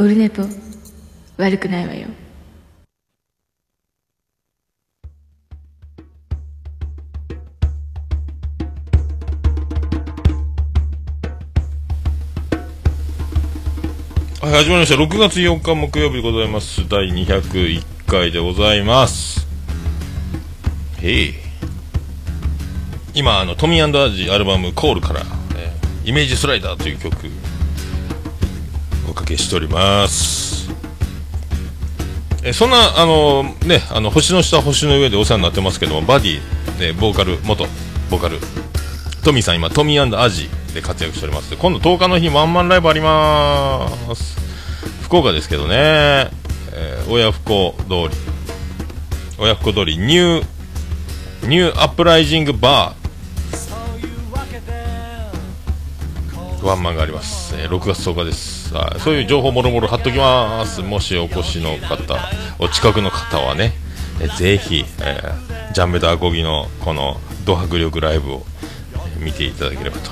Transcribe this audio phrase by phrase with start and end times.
[0.00, 0.44] オルネポ
[1.36, 2.08] 悪くないわよ
[14.40, 14.94] はい、始まりました。
[14.94, 16.88] 6月4日木曜日でございます。
[16.88, 19.46] 第201回でございます。
[21.02, 21.34] へい。
[23.14, 25.20] 今、あの、トミーアンダージアルバムコールから、
[25.56, 27.26] えーイメージスライダーという曲、
[29.10, 30.70] おかけしております。
[32.42, 36.40] えそんな、あの、ね、あの、星の下、星の上でお世話になってますけども、バディ、
[36.78, 37.66] ね、ボーカル、元
[38.10, 38.38] ボーカル、
[39.22, 41.54] トミーさん今トミーアジで活躍しております。
[41.54, 44.38] 今度10日の日ワンマンライブあります。
[45.02, 45.74] 福岡ですけどね、
[46.72, 48.10] えー親不孝通り。
[49.38, 50.44] 親不孝通りニュー
[51.48, 56.64] ニューアップライジングバー。
[56.64, 58.59] ワンマンがあります、えー6月10日です。
[58.74, 60.82] あそういう情報もろもろ貼っときます。
[60.82, 62.18] もしお越しの方
[62.58, 63.72] お近くの方はね、
[64.20, 68.42] えぜひ、えージャンベとアコギのこのド迫力ライブを
[69.20, 70.10] 見ていただければと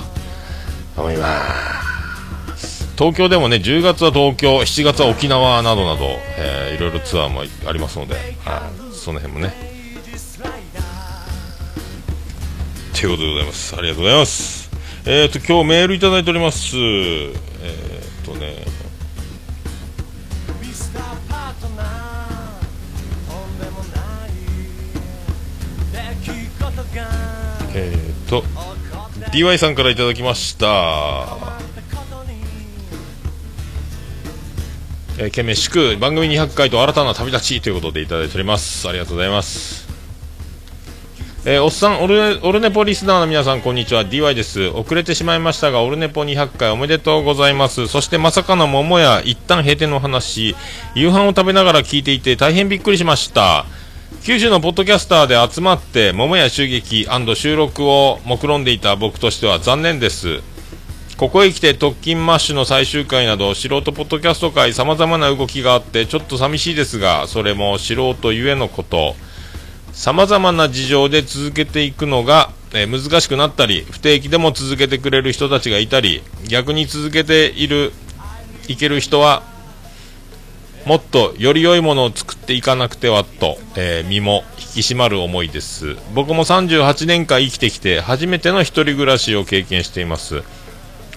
[0.95, 2.87] 思います。
[2.97, 6.05] 東京でもね10月は東京7月は沖縄などなど、
[6.37, 9.53] えーいろいろツアーもありますので、はい、その辺もね。
[12.99, 13.75] ということでございます。
[13.77, 14.69] ありがとうございます。
[15.05, 16.75] えっ、ー、と今日メールいただいております。
[16.75, 17.33] え、ー、
[18.33, 18.65] とね。
[27.71, 28.43] えっ、ー、と
[29.31, 31.37] DY さんからいただきました。
[35.21, 38.87] えー、懸命祝番組200回と新たな旅立ちということでいただいております。
[38.87, 39.78] ありがとうございます。
[41.45, 44.03] えーおっさんオルオルネポリスナーの皆さんこんにちは。
[44.03, 44.67] DY です。
[44.67, 47.87] 遅れてしまいましたがオルネポ200回おめでとうございます。
[47.87, 50.53] そしてまさかの桃屋一旦閉店の話。
[50.95, 53.65] 夕飯を食べながら聞いていて大変びっくりしました。
[54.21, 60.41] 九州のポッドキャスターで集まって桃屋襲撃収録を目論んでいた僕としては残念です。
[61.15, 69.15] ここへ来て特勤マッシュの最終回など素人ポッドキャスト界さまざまな動きがあってちょっと寂しいですがそれも素人ゆえのこと。
[69.93, 77.91] さまざまな事情で続けていくのが、えー難しくなったり不定期でも続けてくれる人たちがいたり逆に続けている
[78.67, 79.41] いける人は
[80.85, 85.97] もっとより良いものを作っていかなくてはと、えー身も引き締まる思いです。
[86.13, 90.43] 僕も38年間生きてきて初めての一人暮らしを経験しています。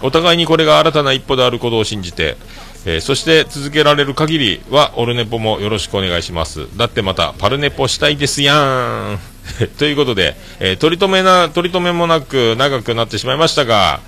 [0.01, 2.37] お互いにこれが新たな一歩であることを信じて、
[2.85, 9.19] えーそして続けられる限りはオルネポもよろしくお願いしますだってまたパルネポしたいですやん
[9.79, 14.01] ということで、えー取り留めな取り留めもなく長くなってしまいましたが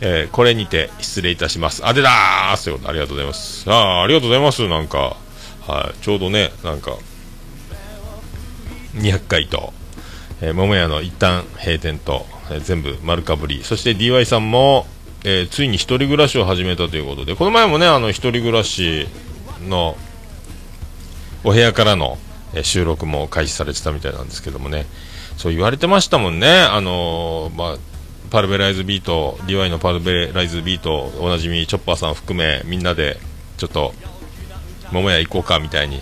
[0.00, 1.86] えーこれにて失礼いたします。
[1.86, 3.70] あでだーすということでありがとうございます。
[3.70, 4.66] あありがとうございます。
[4.68, 5.16] なんか、
[5.68, 6.96] はい、ちょうどね、なんか、
[8.96, 9.72] 200回と、
[10.40, 13.62] えー桃屋の一旦閉店と、えー全部丸かぶり。
[13.62, 14.86] そして DY さんも、
[15.24, 19.08] えーついに一人暮らしを始めたということで、この前もね、あの、一人暮らし
[19.66, 19.96] の、
[21.42, 22.18] お部屋からの、
[22.54, 24.86] え収録も開始されてたみたいなんですけどもね、
[25.36, 27.76] そう言われてましたもんね、あのーまあ、
[28.30, 33.18] パルベライズビート、DY のパルベライズビート、おなじみチョッパーさん含め、みんなで
[33.56, 33.94] ちょっと、
[34.92, 36.00] 桃屋行こうかみたいに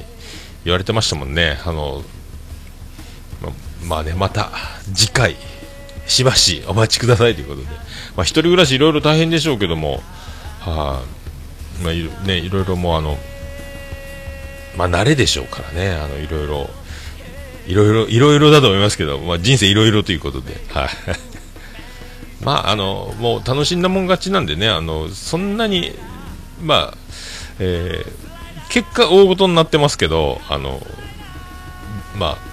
[0.64, 2.02] 言われてましたもんね、あの
[3.40, 3.52] ま
[3.86, 4.50] まあね、また
[4.92, 5.36] 次回、
[6.06, 7.66] しばしお待ちくださいということで、
[8.16, 10.02] まあ、一人暮らしいろいろ大変でしょうけども、
[10.60, 11.02] は
[11.80, 13.16] い、まあいろね、いろいろもうあの、
[14.76, 16.70] まあ、慣れでしょうからね、あのいろいろ、
[17.66, 20.88] いろいろ、いろいろだと思いますけど、まあ、人生いろいろということで、はい。
[22.44, 25.92] まあ、あの、もう楽しんだもん勝ちなんでね、あの、そんなに、
[26.60, 26.98] まあ、
[27.58, 28.22] えー
[28.72, 30.80] 結果大ごとになってますけど、あの、
[32.16, 32.51] まあ、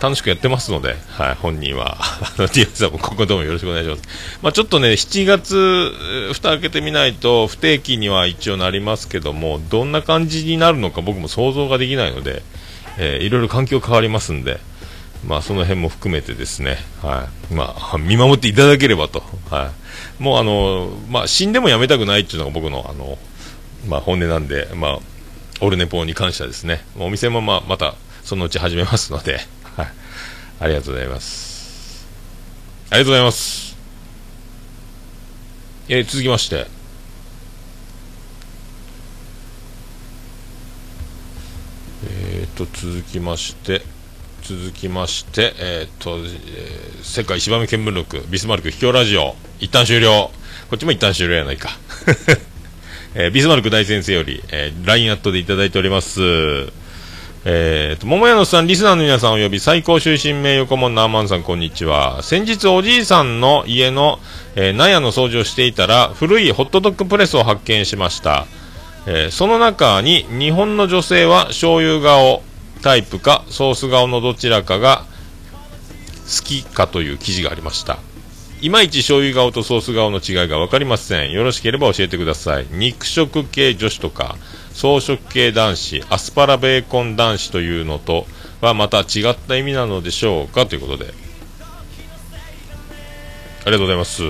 [0.00, 1.98] 楽しくやってますので、はい、本人は、
[2.38, 4.02] あの、ティアさんも今後ともよろしくお願いします。
[4.42, 5.92] まあ、ちょっとね、7月、
[6.32, 12.42] 蓋開けてみないと、不定期には一応なりますけども、どんな感じになるのか僕も想像ができないので、
[12.96, 14.58] えーいろいろ環境変わりますんで、
[15.26, 17.54] まあ、その辺も含めてですね、はい。
[17.54, 19.22] まあ、見守っていただければと。
[19.50, 19.72] は
[20.20, 20.22] い。
[20.22, 23.18] もう、あの、まあ、死んでもやめたくないっていうのが僕の、あの、
[23.88, 24.98] まあ、本音なんで、まあ、
[25.60, 29.40] オルネポに関してはですね、お店もまあ、また、そのうち始めますので、
[29.78, 29.88] はい。
[30.60, 32.06] ありがとうございます。
[32.90, 33.76] ありがとうございます。
[35.88, 36.66] えー続きまして、
[42.04, 43.80] えー、と続きまして
[44.42, 50.30] 続きまして、えーとえー世界芝目見聞録ビスマルク秘境ラジオ一旦終了
[50.68, 51.70] こっちも一旦終了やないか
[53.14, 56.20] えー、ビスマルク大先生より、えー、LINE アットでいただいております。
[57.44, 62.22] えーと、桃屋のさん、リスナーの皆さんおよび最高終身名誉顧問のアーマンさん、こんにちは。
[62.24, 64.18] 先日、おじいさんの家の、
[64.56, 68.46] えー、納屋の掃除をしていたら、古いホットドッグプレスを発見しました。
[69.06, 72.42] えー、その中に、日本の女性は醤油顔
[72.82, 75.04] タイプか、ソース顔のどちらかが
[76.26, 77.98] 好きかという記事がありました。
[78.60, 81.30] いまいち醤油顔とソース顔の違いが分かりません。
[81.30, 82.66] よろしければ教えてください。
[82.72, 84.36] 肉食系女子とか、
[84.78, 88.28] 草食系男子、アスパラベーコン男子というのと
[88.60, 91.12] はまた違った意味なのでしょうかということで。
[93.62, 94.22] ありがとうございます。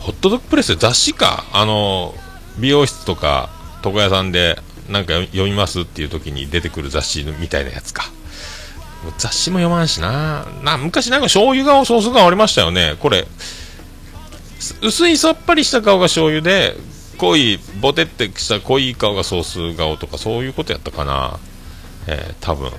[0.00, 1.44] ホットドッグプレス雑誌か？
[1.52, 2.12] あの、
[2.58, 3.50] 美容室とか
[3.84, 4.58] 床屋さんで
[4.90, 8.02] なんか読みますっていう時に出てくる雑誌みたいなやつか。
[9.16, 10.44] 雑誌も読まんしな。
[10.64, 12.96] な、昔なんか醤油顔、ソース顔ありましたよね。
[12.98, 13.28] これ、
[14.82, 16.76] 薄いさっぱりした顔が醤油で、
[17.16, 21.38] 濃いボテってした濃い顔がソース顔とかそういうことやったかな。
[22.06, 22.70] えー、多分。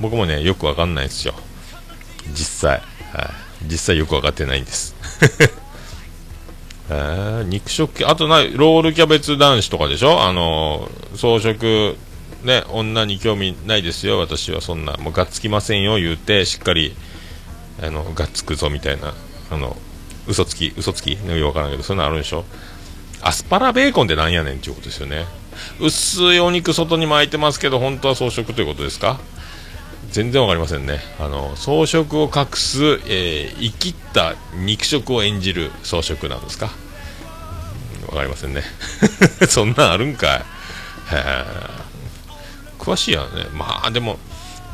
[0.00, 1.34] 僕もねよくわかんないですよ。
[2.32, 2.70] 実際、
[3.12, 3.30] は
[3.62, 4.94] い、実際よく分かってないんです。
[6.90, 8.04] えー、肉食系。
[8.04, 10.22] あとなロールキャベツ男子とかでしょ？
[10.22, 11.94] あの装飾
[12.42, 14.18] ね女に興味ないですよ。
[14.18, 14.94] 私はそんな。
[14.94, 15.96] もうがっつきませんよ。
[15.96, 16.94] 言うてしっかり
[17.82, 19.14] あのがっつくぞみたいな。
[19.50, 19.76] あの
[20.26, 21.12] 嘘つき嘘つき？
[21.12, 22.44] よく分からんけどそういうのあるんでしょ？
[23.24, 25.24] アスパラベーコンってなんやねんっていうことですよね。
[25.80, 29.18] 薄いお肉外に巻いてますけど本当は装飾ということですか？
[30.10, 31.00] 全然わかりませんね。
[31.18, 36.70] あの装飾を隠す、えー、生きった肉食を演じる装飾なんですか？
[38.08, 38.62] わかりませんね。
[39.48, 40.44] そんなんあるんかい。
[42.78, 43.46] 詳しいやね。
[43.54, 44.18] まあでも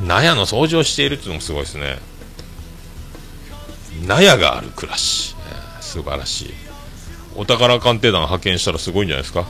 [0.01, 1.99] 納屋の掃除をしているっていうのもすごいですね。
[4.05, 5.35] 納屋がある暮らし、
[5.79, 6.53] え、素晴らしい。
[7.35, 9.45] お宝鑑定団派遣したらすごいんじゃないですか？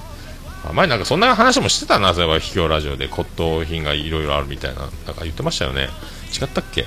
[0.73, 3.07] 前なんかそんな話もしてたな、そういえば秘境ラジオで。
[3.07, 5.89] 骨董品がいろいろあるみたいな、なんか言ってましたよね。
[6.39, 6.83] 違ったっけ？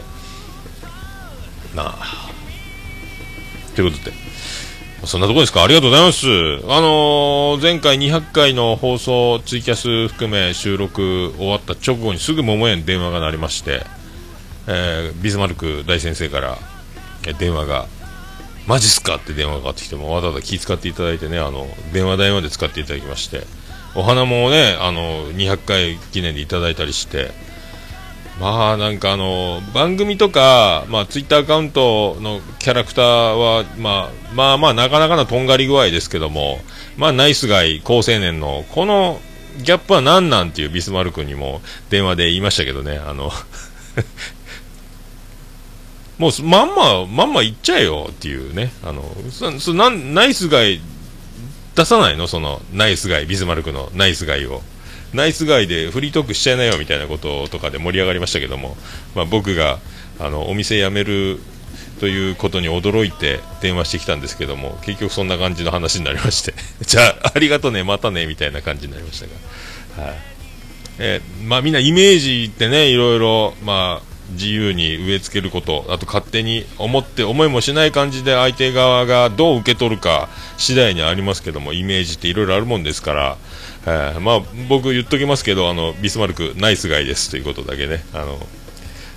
[1.75, 2.31] なあ。
[3.75, 4.13] ということで、
[5.05, 5.65] そんなとこですか？
[5.65, 6.27] ありがとうございます。
[6.29, 6.29] あ
[6.81, 13.85] のー、前回200回の放送、ツイキャス含め収録終わった直後にすぐ桃屋に電話が鳴りまして、
[14.69, 16.59] えー、ビスマルク大先生から、
[17.39, 17.89] 電話が
[18.67, 19.17] マジっすか？
[19.17, 23.43] って電話がかかってきてもわざわざ気遣っていただいてねあの電話代まで使っていただきまして
[23.95, 27.31] お花もねあの200回記念でいただいたりして
[28.41, 36.59] まあなんかあの番組とか、まあ、ツイッターアカウントのキャラクターは、まあ、まあまあなかなかのとんがり具合ですけども、
[36.97, 39.21] まあ、ナイスガイ高青年のこの
[39.63, 43.31] ギャップは何なんっていうビスマルクにも電話で言いましたけどねあの
[46.19, 50.81] もうまんま、まんま言っちゃえよっていうね、あのそそなナイスガイ
[51.75, 54.63] 出さないの、そのナイスガイ、ビズマルクのナイスガイを。
[55.13, 58.77] ナイスガイでフリートークしちゃいなよみたいなこととかで盛り上がりましたけども、
[59.15, 59.79] まあ、僕が
[60.19, 61.39] あのお店辞める
[62.01, 66.55] ということに驚いて電話してきたんですけども結局そんな感じの話になりまして。
[66.85, 69.27] じゃあありがとねまたねみたいな感じになりました
[70.03, 70.17] が、はい。
[70.99, 83.37] えー、まあ、みんなイメージってねいろいろ、まあ自由に植え付けることあと勝手に思って思いもしない感じで相手側がどう受け取るか次第にありますけどもイメージっていろいろあるもんですから、
[83.87, 88.05] えー、まあ、僕言っときますけどあのビスマルクナイスガイですということだけね。
[88.13, 88.39] あの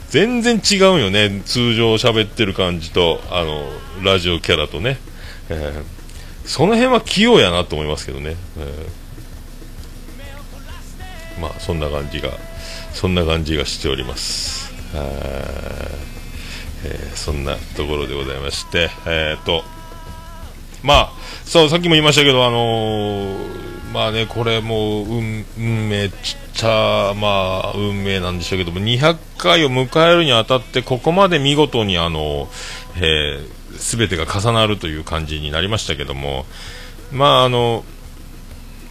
[0.10, 3.68] 全然違うよね通常喋ってる感じとあの
[4.04, 4.98] ラジオキャラとね、
[5.50, 5.84] えー、
[6.48, 12.30] その辺は器用やなと思いますけどね、えー、まあそんな感じが
[12.94, 14.67] そんな感じがしております。
[14.94, 19.63] えー、そんなところでございまして、えーと
[20.84, 21.12] まあ、
[21.44, 32.48] そうさっきも言いましたけど、あのー、まあね、これもう運運命ちっちゃ、まあ、運命なんでしょうけども200回を迎えるにあたってここまで見事にあの、
[32.96, 36.46] えー、全てが重なるという感じになりましたけども、
[37.12, 37.84] まああの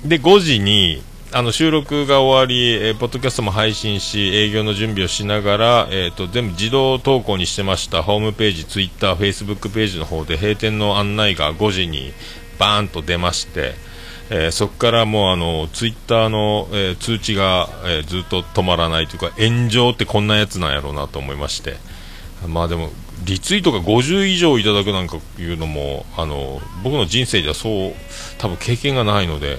[0.04, 1.02] で5時に
[1.32, 8.02] あの収録が終わり、えー、ポッドキャストも配信し営業の準備をしながら、えーと、全部自動投稿にしてました。
[8.04, 12.12] ホームページ、ツイッター、フェイスブックページの方で閉店の案内が5時に
[12.58, 13.74] バーンと出まして、
[14.30, 21.76] えー、そこからもうあのツイッターの、えー、通知が、えー、ずっと止まらないというか炎上ってこんなやつなんやろうなと思いまして。
[22.46, 22.90] まあでも
[23.24, 27.92] リツイートが50以上いただくなんかいうのもあの僕の人生ではそう
[28.38, 29.58] 多分経験がないので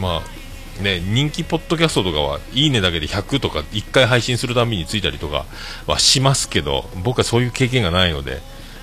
[0.00, 0.36] まあ
[0.80, 5.46] ね、人気ポッドキャストとかは、いいねだけで100とか、1回配信するたびについたりとか
[5.86, 8.40] はしますけど、僕はそういう経験がないので、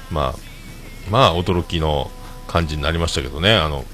[0.10, 0.40] まあ、
[1.10, 2.10] まあ、驚きの
[2.48, 3.86] 感じになりましたけどね、あの、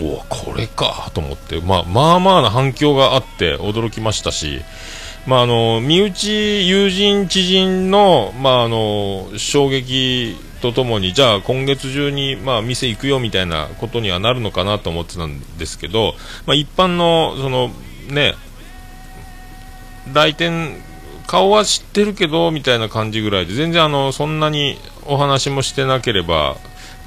[0.00, 4.60] おこれかと思って、まあ、まあまあな反響があって驚きましたし、
[5.26, 16.14] まあ、あの身内、友人、知人の,、まあ、あの衝撃とともにじゃあ今月中に、まあ、店行くよみたいなことにはなるのかなと思ってたんですけど、
[16.46, 17.70] まあ、一般のその、
[18.08, 18.34] ね、
[20.12, 20.82] 来店
[21.26, 26.56] 顔は知ってるけどみたいな感じぐらいで全然あのそんなにお話もしてなければ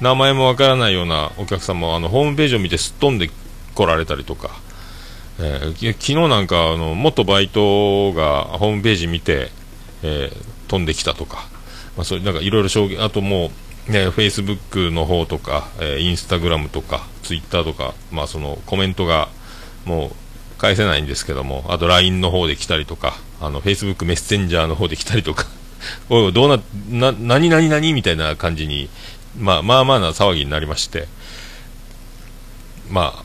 [0.00, 3.30] 名前もわからないようなお客様あのホームページを見てすっ飛んで
[3.74, 4.50] 来られたりとか、
[5.40, 9.50] えー、昨日なんかあの元バイトがホームページ見て、
[10.02, 11.48] えー、飛んできたとか、
[11.96, 13.50] まあ、そうなんかいろいろ証言あとも
[13.88, 19.28] う、ね、フェイスブックの方とか、えー、インスタグラムとかツイッターとか、まあ、そのコメントが
[19.84, 25.46] もう返せないんですけどもあと LINE の方で来たりとかあのフェイスブックメッセンジャーの方で来たりとか
[26.08, 28.88] おいどうなな何何何みたいな感じに
[29.36, 31.08] まあまあまあな騒ぎになりまして、
[32.88, 33.24] まあ、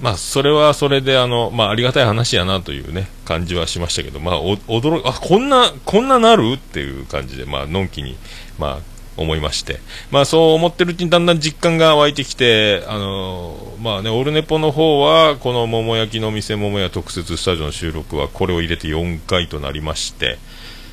[0.00, 8.16] まあ、それはそれで、あの、まあ、ありがたい話やなというね、感じはしましたけど、まあ、驚あ、こんな、こんななるっていう感じで、まあ、のんきに、
[8.58, 8.90] まあ、
[9.20, 9.80] 思いまして、
[10.10, 20.38] まあ、そう思ってるうちにだんだん実感が湧いてきて、あのまあね、オルネポの方は、この桃焼きの店桃屋特設スタジオの収録は、これを入れて4回となりまして、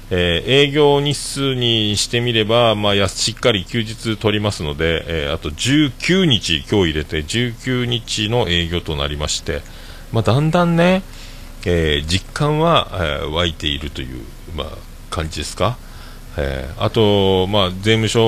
[0.10, 9.62] えー、営業日数にしてみれば、まあ、しっかり休日取りますので、えー、あと19日、今日入れて19日の営業となりまして、
[10.14, 11.04] まあ、だんだんね、
[11.66, 14.24] えー、実感は、えー、湧いているという、
[14.56, 14.68] まあ、
[15.10, 15.78] 感じですか、
[16.38, 18.20] えー、あと、まあ、税務署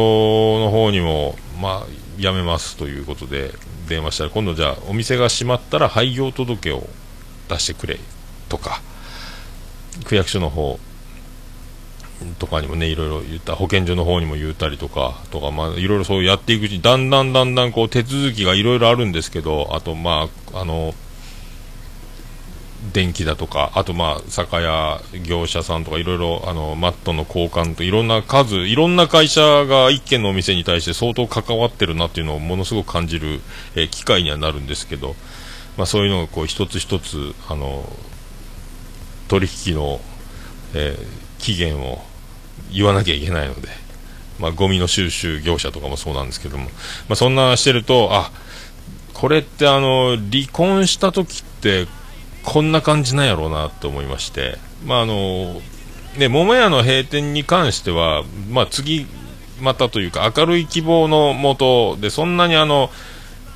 [0.60, 3.54] の方にも、まあ、辞めますということで
[3.88, 6.84] 電話したら今度じゃあお店が閉まったら廃業届を
[7.48, 7.98] 出してくれ
[8.50, 8.82] とか
[10.06, 10.80] 区役所の方
[12.38, 20.94] とかにもね、いろいろ言った、保健所の方にも言ったりとか、とか、まあ、いろいろそうやっていくうちに、だんだんだんだんこう手続きがいろいろあるんですけど、あと、まあ、あの、
[22.94, 33.42] 電気だとか、あとまあ、酒屋業者さんとかいろいろ、あの、マットの交換といろんな数、いろんな会社が一軒のお店に対して相当関わってるなっていうのをものすごく感じる、
[33.76, 35.16] え、機会にはなるんですけど、
[35.78, 37.88] まあそういうのがこう一つ一つ、あの、
[39.28, 40.00] 取引の、
[40.74, 42.02] えー、期限を
[42.72, 43.68] 言わなきゃいけないので、
[44.40, 46.70] まあ、ゴミの収集業者とかもそうなんですけども、ま
[47.12, 48.32] あ、そんなしてると、あ
[49.14, 51.88] これってあの離婚した時って
[52.44, 55.62] こんな感じなんやろうなと思いまして、まああの
[56.18, 59.06] ね、桃屋の閉店に関しては、まあ、次
[59.62, 62.90] またというか明るい希望のもとでそんなにあの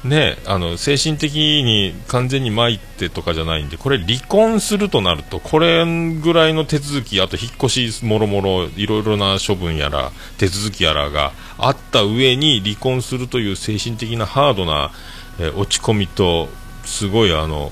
[0.04, 14.92] ね、あの精神的に完全に参ってとかじゃないんでこれ離婚するとなるとこれぐらいの手続きあと引っ越しもろもろいろいろな処分やら手続きやらがあった上に離婚するという精神的なハードな、
[15.40, 16.50] えー、落ち込みと
[16.84, 17.72] すごいあの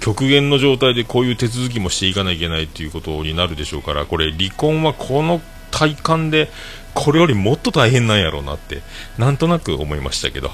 [0.00, 6.48] 極限の状態でこういう手続きもしていかないといけないということになるでしょうからこれ離婚はこの体感で
[6.94, 8.82] これよりもっと大変なんやろうなって
[9.18, 10.50] なんとなく思いましたけど、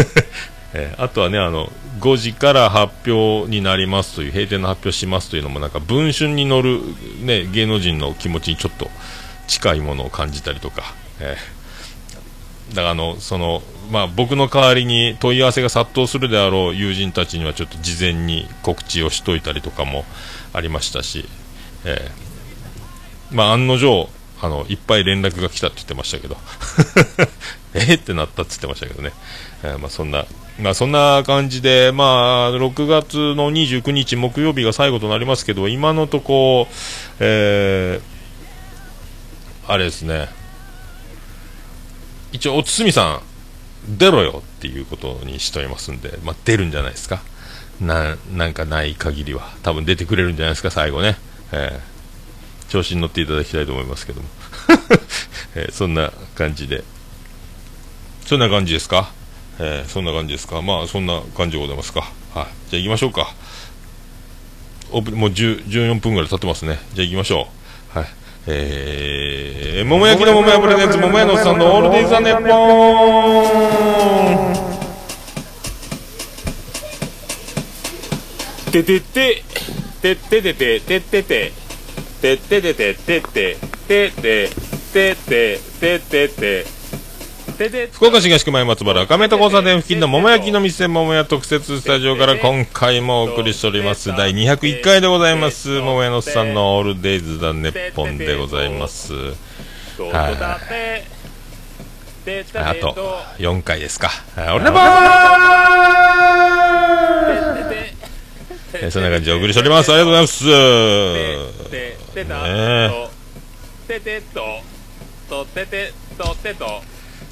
[0.72, 1.70] えー、あとはねあの
[2.00, 6.80] 5時から発表になりますという閉店の発表しますというのもなんか文春に乗る、
[7.20, 8.90] ね、芸能人の気持ちにちょっと
[9.46, 20.04] 近いものを感じたりとか、えー、だからあのその、まあ、僕の代わりに問い合わせが殺到するであろう友人たちにはちょっと事前に告知をしといたりとかも
[20.52, 21.26] ありましたし、
[21.84, 24.08] えーまあ、案の定
[24.40, 26.36] あのいっぱい連絡が来たって言ってましたけど。
[27.74, 27.94] え？
[27.94, 29.12] ってなったって言ってましたけどね、
[29.62, 30.24] えー、まあ、そんな、
[30.58, 36.68] まあ、そんな感じで、まあ、6月の29日木曜日が最後となりますけど今のとこ、
[37.20, 40.28] えー、あれですね。
[42.32, 43.20] 一応おつみさ
[43.88, 47.20] ん出ろよっていうことにしておりますんで、まあ、出るんじゃないですか？
[47.80, 49.52] ななんかない限りは。
[49.62, 50.70] 多分出てくれるんじゃないですか？
[50.70, 51.18] 最後ね、
[51.52, 51.95] えー。
[52.68, 54.28] 調子に乗っていただきたいと思いますけども、
[55.54, 56.82] えー、そんな感じで。
[58.26, 59.10] そんな感じですか、
[59.60, 60.60] えー、そんな感じですか？
[60.62, 62.00] まあそんな感じでございますか。
[62.34, 62.46] はい。
[62.70, 63.32] じゃあ行きましょうか。
[64.90, 66.78] オープもう14分ぐらい経ってますね。
[66.94, 67.48] じゃあ行きましょ
[67.94, 67.98] う。
[67.98, 68.08] はい。
[68.48, 72.46] えー、桃焼きの桃屋プレゼンツ桃屋のおっさんのオールデイザネッポ
[78.70, 78.72] ン。
[78.72, 79.42] ててて
[80.02, 81.65] ててててててて。
[82.20, 83.56] てっててててて
[83.86, 84.50] てて
[84.92, 85.16] て
[85.80, 86.66] ててて
[87.92, 94.14] 福岡市東区前松原亀戸交差点付近の桃焼きの店桃屋特設スタジオから今回もお送りしております。
[94.14, 95.80] 第201回でございます。
[95.80, 99.14] 桃屋のさんのオールデイズだネッポンでございます。
[99.14, 99.34] はい。
[102.58, 102.94] あと
[103.38, 104.10] 4回ですか。
[104.36, 104.72] 俺の
[108.74, 109.90] えーそんな感じでお送りしております。
[109.90, 111.85] ありがとうございます。
[112.24, 113.08] ね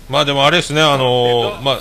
[0.09, 1.81] まあでもあれですね、あのーまあ、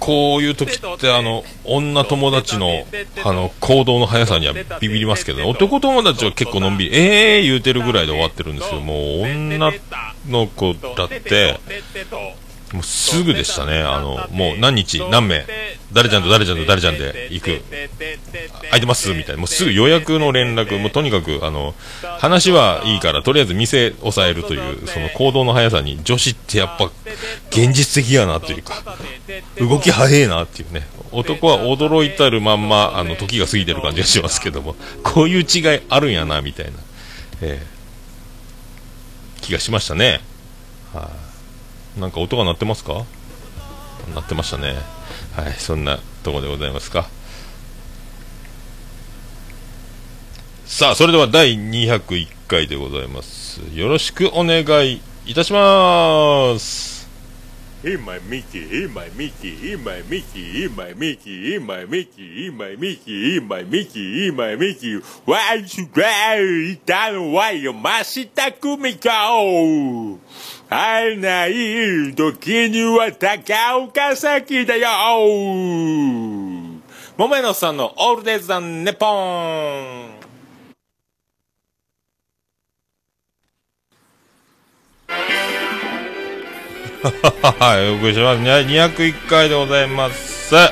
[0.00, 2.84] こういう時って、あの、女友達の、
[3.24, 8.80] あの、行動の速さにはビビりますけど、男友達は結構のんびり、ええー言うてるぐらいで終わってるんですよ。
[8.80, 9.72] もう、女
[10.28, 11.60] の子だって、
[12.72, 13.80] もうすぐでしたね。
[13.80, 15.44] あの、もう何日、何名、
[15.92, 17.62] 誰ちゃんと誰ちゃんと誰ちゃんで行く。
[18.62, 19.38] 空いてますみたいな。
[19.38, 21.74] もうすぐ予約の連絡、もうとにかく、あの、
[22.18, 26.90] 話はいいから、とりあえず店抑えるという、その行動の速さに、女子ってやっぱ、
[27.50, 28.82] 現実的やなというか、
[29.58, 30.86] 動き早いなっていうね。
[31.12, 36.72] 男は驚いたるまんま、あの、時が過ぎてる感じがしますけども、こういう違いあるんやな、みたいな、
[37.42, 37.80] ええ
[39.40, 40.20] 気がしましたね。
[40.92, 41.29] はい、
[42.00, 43.04] なんか音が鳴ってますか
[44.14, 44.74] 鳴ってましたね。
[45.36, 47.08] はい、そんなとこでございますか。
[50.64, 53.60] さあ、それでは第201回でございます。
[53.74, 57.00] よろしくお願いいたします。
[57.82, 62.56] In my Mickey, in my Mickey, in my Mickey, in my Mickey, in my Mickey, in
[62.58, 65.00] my Mickey, in my Mickey, in my Mickey.
[65.24, 66.72] Why you try?
[66.72, 68.96] いたのはよ、ましたくみ
[70.70, 70.76] こ。
[70.76, 74.88] 会えない時には高岡崎だよ。
[77.16, 80.20] 桃屋のさんのオールデイズ・ザ・ネポーン。
[87.58, 88.40] はい、お送りします。
[88.40, 90.54] ね201回でございます。
[90.54, 90.70] は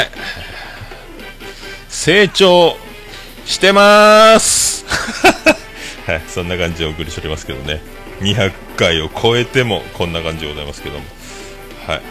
[0.00, 0.10] い。
[1.88, 2.76] 成長
[3.44, 4.84] してまーす。
[6.06, 7.97] はい、そんな感じでお送りしておりますけどね。
[8.20, 11.04] 200回を超えてもこんな感じでございますけども。
[11.86, 12.02] はい。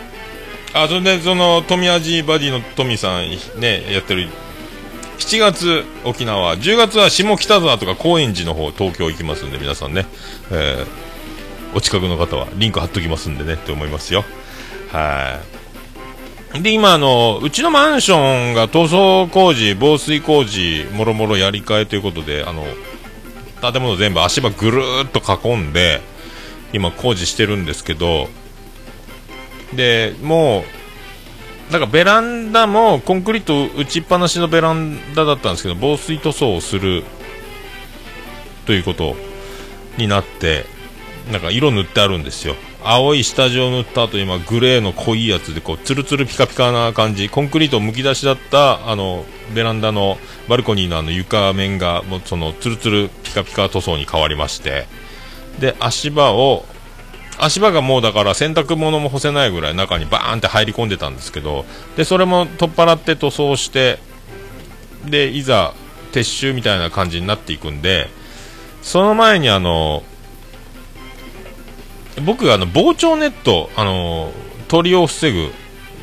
[0.74, 3.30] あ、それで、その、富味バディの富さん、
[3.60, 4.30] ね、やってる、
[5.20, 10.06] 7月沖縄、10月は下北沢とか高円寺の方、東京行きますんで、皆さんね。
[10.52, 11.08] えー
[11.74, 14.24] お近くの方はリンク貼っときますんでねって思いますよ。
[14.92, 15.40] は
[16.56, 16.62] い。
[16.62, 22.66] で、今、あの、うちのマンションが塗装工事、防水工事、もろもろやり替えということで、あの、
[23.62, 26.02] 建物全部足場ぐるっと囲んで、
[26.74, 28.30] 今工事してるんですけど、
[29.74, 30.64] で、も
[31.70, 37.04] う、なんかベランダもコンクリート打ちっぱなしのベランダだったんですけど、防水塗装をする
[38.66, 39.16] ということ
[39.98, 40.66] になって、
[41.32, 42.56] なんか色塗ってあるんですよ。
[42.84, 54.88] 青い下地を塗った後、今、グレーの濃いやつで、こう、ツルツルピカピカな感じ、コンクリートむき出しだった、あの、ベランダのバルコニーのあの床面が、もうその、ツルツルピカピカ塗装に変わりまして、
[55.60, 56.66] で、足場を、
[57.40, 64.00] 足場がもうだから洗濯物も干せないぐらい中にバーンって入り込んでたんですけど、で、それも取っ払って塗装して、
[65.06, 65.74] で、いざ、
[66.12, 68.10] 撤収みたいな感じになっていくんで、
[68.82, 70.04] その前にあの、
[72.26, 74.32] 僕あの防鳥ネット、あの
[74.68, 75.52] 鳥を防ぐ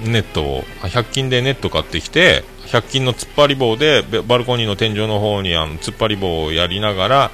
[0.05, 7.31] ネットを100均でネット買ってきて100均の突っ張り棒でバルコニーの天井の方にあの突っ張り棒をやりながら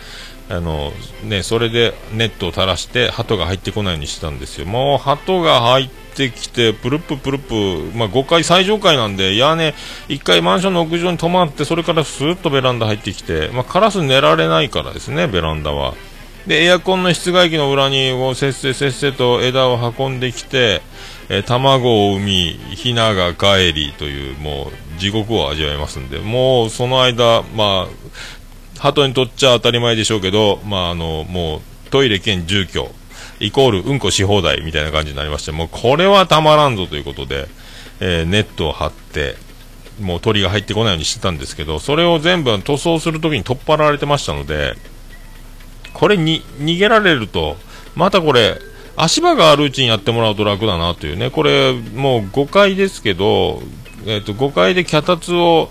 [0.49, 0.93] あの、
[1.25, 9.75] ね、それでネットを垂らして鳩が入ってこないようにしてたんですよもう鳩が入ってきてプルッププルップ、まあ、5階最上階なんで屋根
[10.09, 15.95] 1階マンションの屋上に止まってそれからスーッとベランダ入ってきて、まあ、カラス寝られないからですねベランダは。
[16.46, 20.83] で、エアコンの室外機の裏に、せっせせっせと枝を運んできて、
[21.29, 32.90] えー卵を産み、ヒナが帰りという、もう、地獄を味わいますんで、もう、その間、まあ、鳩にとっちゃ当たり前でしょうけど、まあ、あの、もう、トイレ兼住居、
[33.38, 37.48] イコールうんこし放題みたいな感じになりまして、もう、これはたまらんぞということで、
[38.00, 39.37] えーネットを張って、
[40.00, 44.74] もう鳥が入ってこないようにしてたんですけど、それを全部塗装するときに取っ払われてましたので、
[46.01, 47.59] これに逃げられると、
[47.95, 48.59] またこれ、
[48.97, 53.63] 足場があるうちにやってもらうと楽だなというね、これ、もう5階ですけど、
[54.07, 55.71] えっと5階で脚立を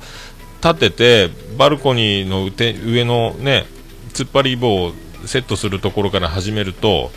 [0.64, 3.66] 立てて、バルコニーの上のね、
[4.14, 4.94] 突っ張り棒を
[5.26, 7.12] セットするところから始めると、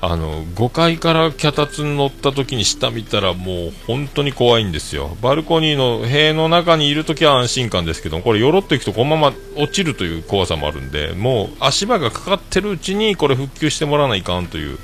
[0.00, 5.16] あの5階から脚立に乗った時に下見たらもう本当に怖いんですよ。
[5.22, 14.78] バルコニーの塀の中にいる時は安心感ですけどこれよろっといくとこのまま落ちるという怖さもあるんでもう足場がかかってるうちにこれ復旧してもらわないかんという。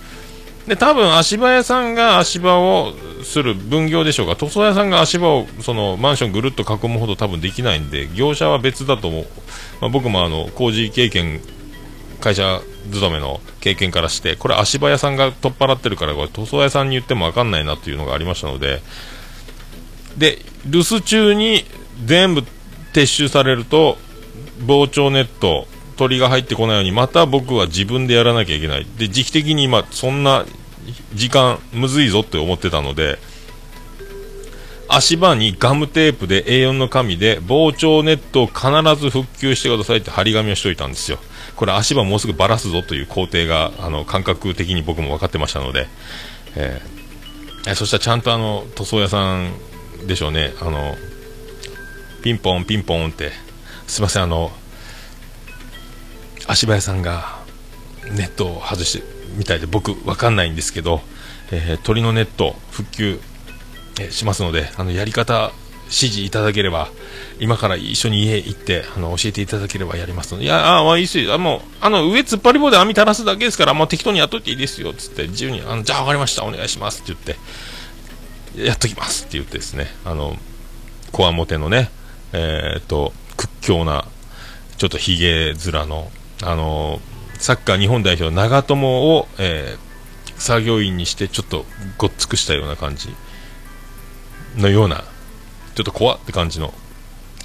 [0.67, 2.93] で多分足場屋さんが足場を
[3.25, 4.37] する分業でしょうか。
[4.37, 9.27] 塗装屋さんが足場をそのマンションぐるっと囲むほど多分できないんで業者は別だと思う、
[9.81, 11.41] まあ、僕もあの工事経験
[12.21, 18.83] 会社勤めの経験からして、これ足場屋さんが取っ払ってるから、これ塗装屋さんに言ってもわかんないなっていうのがありましたので、
[20.17, 21.65] で、留守中に
[22.05, 22.45] 全部
[22.93, 23.99] 撤収されると、
[24.67, 25.67] 膨張ネット、
[25.97, 28.87] 鳥が入ってこないように、また僕は自分でやらなきゃいけない。
[28.99, 30.45] で、時期的に今、そんな
[31.15, 33.19] 時間、むずいぞって思ってたので、
[34.89, 41.19] 足場にガムテープで A4 の紙で膨張ネットを必ず復旧してくださいって張り紙をしといたんですよ。
[41.57, 45.89] これ足場もうすぐばらすぞという工程が、あの、感覚的に僕も分かってましたので、
[46.57, 49.53] えー、そしたらちゃんとあの、塗装屋さん
[50.07, 50.97] でしょうね、あの、
[52.23, 53.33] ピンポンピンポンって、
[53.87, 54.53] すいません、あの、
[56.47, 57.43] 足場屋さんが
[58.11, 59.05] ネットを外して
[59.37, 61.01] みたいで僕分かんないんですけど、
[61.51, 63.21] えー、鳥のネット復旧
[64.11, 65.53] しますのであのやり方
[65.93, 66.89] 指示いただければ
[67.39, 70.47] 今から一緒に家行ってあの教えていただければやりますので。
[70.47, 71.35] いやあ、まあ、いいっすよ。
[71.35, 74.93] あもうあの上突っ張り棒で網垂らすだけですからもう適当にやっといていいですよ。
[74.95, 76.45] つって自由にあのじゃあ分かりました。
[76.45, 77.03] お願いします。
[77.03, 77.35] って言
[78.57, 79.27] ってやっときます。
[79.27, 79.87] って言ってですね。
[80.05, 80.37] あの
[81.13, 81.91] こわもてのね
[82.33, 84.07] えー、っと屈強な
[84.79, 86.11] ちょっとひげ面の
[86.43, 87.01] あの
[87.39, 91.65] サッカー日本代表長友を、えー、作業員にしてちょっと
[91.99, 93.09] ごっつくしたような感じ
[94.57, 95.05] のような、
[95.75, 96.73] ちょっと怖って感じの、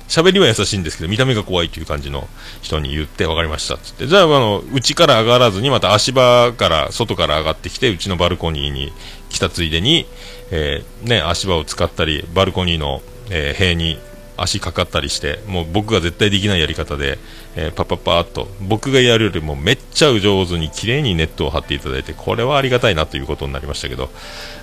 [0.08, 2.28] 喋りは優しいんですけど、見た目が怖いという感じの
[2.62, 8.94] 人に言って分かりましたっつって、じゃあ、あの、内から上がらずに、また足場から外から上がってきて、うちのバルコニーに
[9.30, 10.06] 来たついでに、
[10.52, 14.00] えー、ね、足場を使ったり、バルコニーの、えー、塀に
[14.38, 17.18] 足かかったりして、もう僕が絶対できないやり方で、
[17.56, 24.10] えー、パパパーっと、僕がやるよりもめっちゃ上手に綺麗にネットを張っていただいて、これはありがたいなということになりましたけど、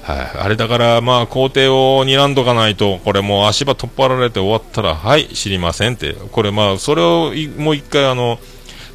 [0.02, 8.38] はい、あれだから、まあ、工程を睨んどかないと、これもう足場取っ払われて終わったら、はい、知りませんって、これまあ、それをもう一回あの、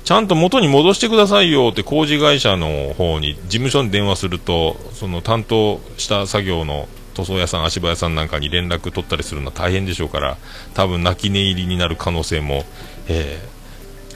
[0.10, 6.88] ちゃんと元に戻してくださいよって工事会社の方に事務所に電話するとその担当した作業の
[7.20, 10.38] 塗装屋さん、足場屋さんなんかに連絡取ったりするのは大変でしょうから、
[10.74, 12.64] 多分泣き寝入りになる可能性も、
[13.08, 13.40] え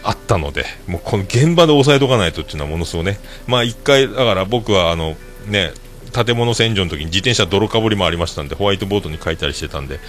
[0.03, 5.15] ー、あったので、もうこの現場で押さえとかないとっていうのはものすごくね、まあ一回、だから僕はあの、
[5.47, 5.71] ね、
[6.13, 9.99] 建物洗浄の時に自転車泥かぶりもありましたんで、ホワイトボードに書いたりしてたんで、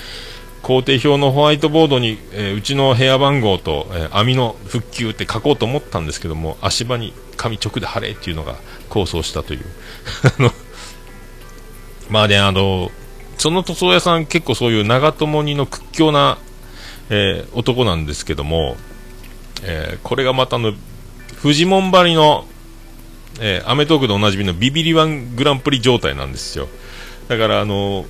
[0.62, 8.56] 工程表のホワイトボードに、えー、うちの部屋番号と、えー、網の復旧って書こうと思ったんですけども、足場に紙直で貼れっていうのが
[8.88, 9.64] 構想したという。
[12.14, 12.92] まあね、あの、
[13.38, 16.38] その塗装屋さん結構そういう長友にの屈強な、
[17.10, 18.76] えー、男なんですけども、
[19.64, 20.74] えー、これがまたの、
[21.34, 22.44] フジモン張りの、
[23.40, 26.68] えー、アメトークでおなじみのビビリワングランプリ状態なんですよ。
[27.26, 28.06] だからあの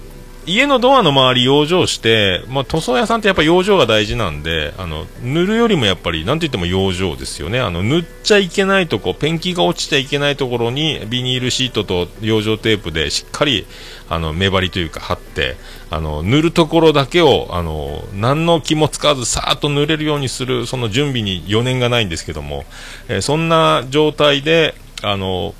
[0.46, 7.60] 家のドアの周り養生して、まあ、塗装屋さんってやっぱ養生が大事なんで、あの、塗るよりもやっぱり、なんといっても養生ですよね。
[7.60, 13.66] あの、塗っちゃいけないとこ、ペンキが落ちちゃいけないところに、ビニールシートと養生テープでしっかり、
[14.08, 15.56] あの、目張りというか貼って、
[15.90, 22.64] あの、塗るところだけを、あの、何の気も使わずさーっと塗れるようにする、その準備に余念がないんですけども、
[23.08, 25.54] えー、そんな状態で、あの、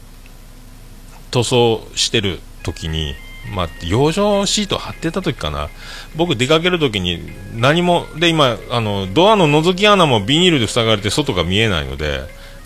[1.31, 3.15] 塗装してる時に、
[3.55, 5.69] まあ、養生シート貼ってた時かな。
[6.17, 7.21] 僕出かける時に
[7.55, 12.23] 何も、で今、あの、ドアの覗き穴もビニールで塞がれて外が見えないので、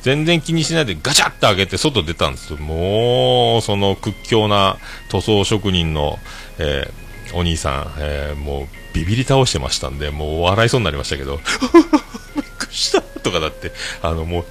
[0.09, 2.59] 全然気にしないでガチャッと開けて外出たんですよ。
[2.59, 4.79] もう、その屈強な
[5.11, 6.18] 塗装職人の、
[6.59, 11.37] えー、お兄さん、えー、もうビビり倒してましたんで、もう笑いそうになりましたけど、
[12.37, 14.44] びっくりしたとかだって、あのもう、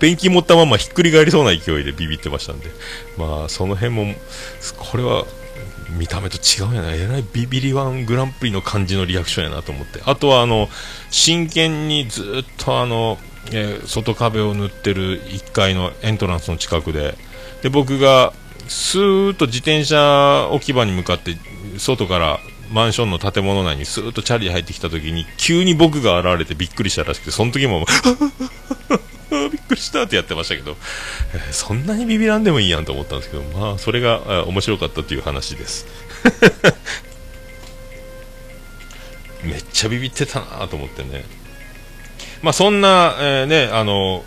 [0.00, 2.66] ペンキ持ったままひっくり返りそうな勢いでビビってましたんで、
[3.16, 4.16] まあ、その辺も、
[4.76, 5.26] これは
[5.90, 10.68] 見た目と違うやな、えらいビビリワングランプリの感じのリアクションやなと思って、あとはあの
[11.12, 13.16] 真剣にずっとあの、
[13.52, 17.16] えー、外壁を塗ってる1階のエントランスの近くで、
[17.62, 18.32] で僕が
[18.68, 21.36] スーッと自転車置き場に向かって、
[21.78, 27.84] 外からマンションの建物内にスーッとチャリで入ってきた時に急に僕が現れてびっくりしたらしくてその時も
[29.30, 30.76] びっくりしたってやってましたけど、
[31.34, 35.86] えー、そんなにビビらんでもいいやんと思ったんですけど、まあ、それが面白かったという話です。
[39.44, 41.24] めっちゃビビってたなと思ってね。
[42.44, 44.22] まあ、そんな、えー、ね、あの、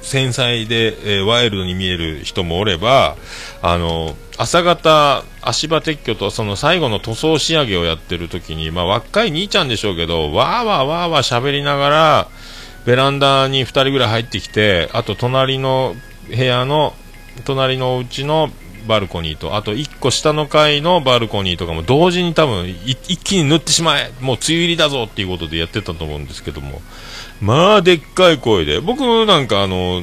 [0.00, 3.16] 繊細で、えー、ワイルドに見える人もおれば、
[3.60, 12.28] あの、朝方、足場撤去とその最後の塗装仕上げをやってる時に、まあ、若い兄ちゃんでしょうけど、わーわーわーわー喋りながら、
[12.86, 15.94] ベランダに2人ぐらい入ってきて、あと隣の
[16.28, 16.94] 部屋の、
[17.44, 18.48] 隣のお家の
[18.86, 24.12] バルコニーと、あと1個下の階のバルコニーとかも同時に多分一気に塗ってしまえ。
[24.20, 26.82] もう梅雨入りだぞっていうことでやってたと思うんですけども、
[27.40, 30.02] まあでっかい声で、僕なんかあの、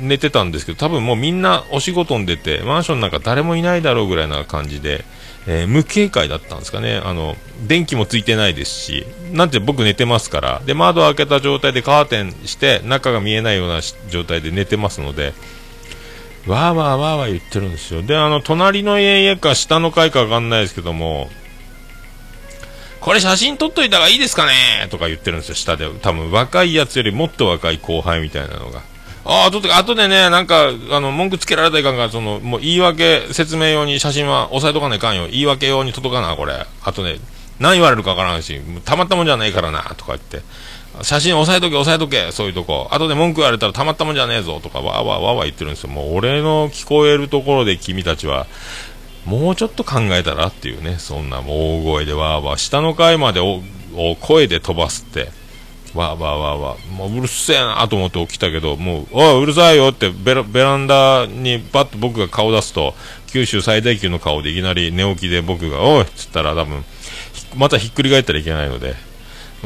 [0.00, 5.04] 寝てたんですけど、多分もうみんなお仕事に出て、マンションなんか誰もいないだろうぐらいな感じで、
[5.46, 7.00] えー無警戒だったんですかね。
[7.02, 7.36] あの、
[7.66, 15.34] 電気もついてないですし、なんて僕寝てますから、で、窓開けた状態でカーテンして、中が見えないような状態で寝てますので、
[16.46, 18.02] わーわーわーわー言ってるんですよ。
[18.02, 21.28] で、あの、隣の家か下の階かわかんないですけども、
[23.00, 24.88] これ写真撮っといた方がいいですかね？
[24.90, 25.88] とか言ってるんですよ、下で。
[25.88, 28.82] 多分若いやつよりもっと若い後輩みたいなのが。
[29.24, 35.26] ああ、撮って、後でね、なんか、あの、文句つけられたらいかんから、その、もう言い訳、説明用に写真は押さえとかないかんよ。
[35.28, 36.64] 言い訳用に届かな、これ。
[36.82, 37.18] あとね、
[37.58, 40.42] 何言われるかわからんし、たまったもんじゃねえからな、とか言って。
[41.02, 42.88] 写真押さえとけ、押さえとけ、そういうとこ。
[42.90, 45.90] 後で文句言われたらたまったもんじゃねえぞ、とか、わーわーわーわー言ってるんですよ。
[45.90, 48.46] もう俺の聞こえるところで君たちは、
[49.24, 53.62] もうちょっと考えたらっていうね、そんな大声でわーわー、下の階までお
[53.94, 55.30] お声で飛ばすって、
[55.94, 62.94] わーわーわーわー、もううるせえなと思って起きたけど、もう、おい、うるさいよってベラ、ベランダにバッと僕が顔出すと、
[63.26, 66.84] 九州最大級の顔でいきなり寝起きで僕が、おいっつったら多分、
[67.56, 68.94] またひっくり返ったらいけないので、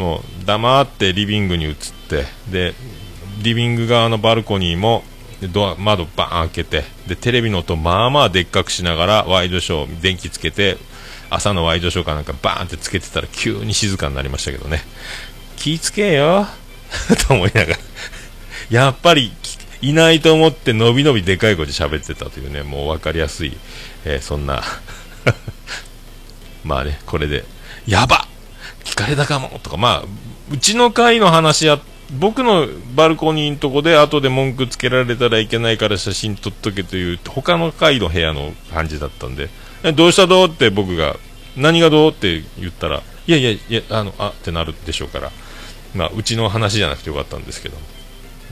[0.01, 1.75] もう黙ってリビングに移っ
[2.09, 2.75] て、で、
[3.43, 5.05] リビング側のバルコニーも、
[5.41, 10.77] でドア窓バーン開けてでテレビの音まあまあでっかくしながらワイドショー電気つけて
[11.31, 14.81] 朝のワイドショーかなんかバーンってつけてたら急に静かになりましたけどね。
[15.57, 16.47] 気ぃつけよ。
[17.29, 17.79] と思いながら。
[18.69, 19.33] やっぱり
[19.81, 23.57] いないと思ってのびのびでかい声で喋ってたというねもう分かりやすい、
[24.05, 24.63] えーそんな。
[26.65, 27.45] まあねこれで
[27.87, 28.27] やば
[28.91, 30.05] 聞かれたかもとかまあ
[30.53, 31.79] うちの会の話や
[32.19, 39.49] 僕のバルコニーのとこで後で文句つけられたらいけないから写真撮っとけという他の会の部屋の感じだったんで
[39.95, 41.17] どうしたどうって僕が
[41.57, 45.31] 何がどうって言ったらいやいやいやあのあってなるでしょうから。
[45.95, 47.77] まあうちの話じゃなくてよかったんですけど。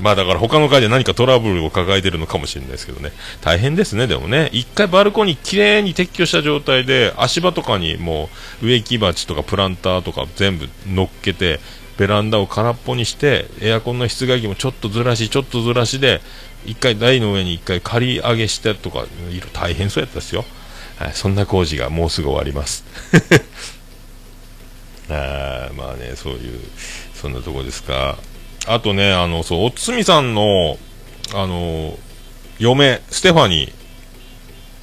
[0.01, 3.13] まあだから他の階で何かトラブルを抱えてるのかもしれないですけどね。
[3.41, 4.49] 大変ですねでもね。
[4.53, 8.29] 一回バルコニーきれいに撤去した状態で足場とかにも
[8.63, 11.61] う植木鉢とかプランターとか全部乗っけて
[11.99, 16.21] ベランダを空っぽにしてエアコンの室外機もちょっとずらしちょっとずらしで
[16.65, 20.45] 一回台の上に一回借り上げしてとかいろ大変そうやったですよ、
[20.99, 22.85] はい、そんな工事がもうすぐ終わります。
[25.11, 26.61] あ まあねそういう
[27.15, 28.17] そんなとこですか。
[28.69, 30.77] あとねあのそうおつみさんの
[31.35, 31.99] あの
[32.59, 33.73] 嫁ステファニ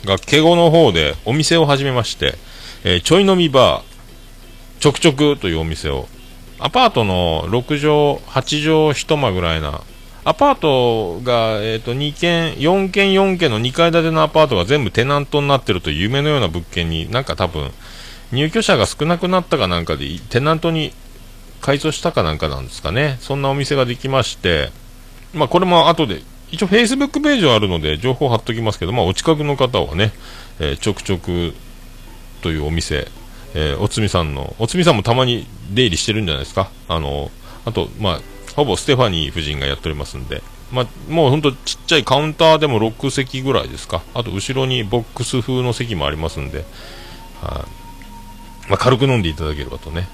[0.03, 2.35] ーが敬語の方でお店を始めまして、
[2.83, 6.07] えーちょい飲みバーちょくちょくというお店を
[6.57, 9.81] アパートの6畳、8畳一間ぐらいな、
[10.23, 17.71] アパートが、えー、と2軒、4軒、4軒の2階建てのアパートが全部テナントになってるという夢のような物件に、なんか多分、
[18.31, 20.93] 入居者が少なくなったかなんかで、テナントに
[21.65, 24.69] 改装したかなんかなんですかね、そんなお店ができまして、
[25.33, 30.13] まあ、これも後で、一応、フェイスブックページはあるので、情報貼っときますけど、まあ、お近くの方はね、
[30.59, 31.55] えーちょくちょく
[32.43, 33.07] というお店、
[33.55, 36.69] えーおつみさんの、おつみさんもたまに出入りしてるんじゃないですか。
[36.87, 37.31] あの、
[37.65, 38.21] あと、まあ、
[38.55, 44.03] ほぼステファニー夫人がやっておりますんで、まあ、もうほんとちっちゃいカウンターでも6席ぐらいですか。
[44.13, 46.59] あと、後ろにボックス風の席もありますんで、
[47.41, 47.65] は
[48.67, 50.07] い、まあ、軽く飲んでいただければとね。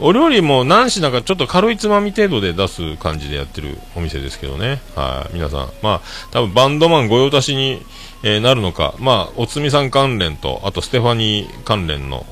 [0.00, 4.80] お料理も何品かちょっと軽いつまみ程度で出す感じでやってるお店ですけどね。
[4.94, 5.70] はい、皆さん。
[5.82, 7.82] まあ、多分バンドマン御用達に、
[8.22, 8.94] えーなるのか。
[8.98, 12.26] まあ、おつみさん関連と、あとステファニー関連の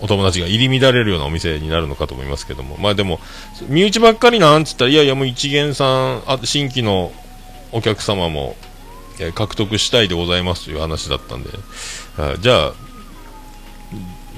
[0.00, 2.76] お友達が入り乱れるようなお店になるのかと思いますけども。
[2.76, 3.20] まあでも、
[3.68, 5.84] 身内ばっかりなんつったら、いやいやもう一元さ
[6.16, 7.12] ん、あ新規の
[7.70, 8.56] お客様も、
[9.20, 11.50] えー獲得したいでございますという話だったんで、
[12.18, 12.72] あじゃあ、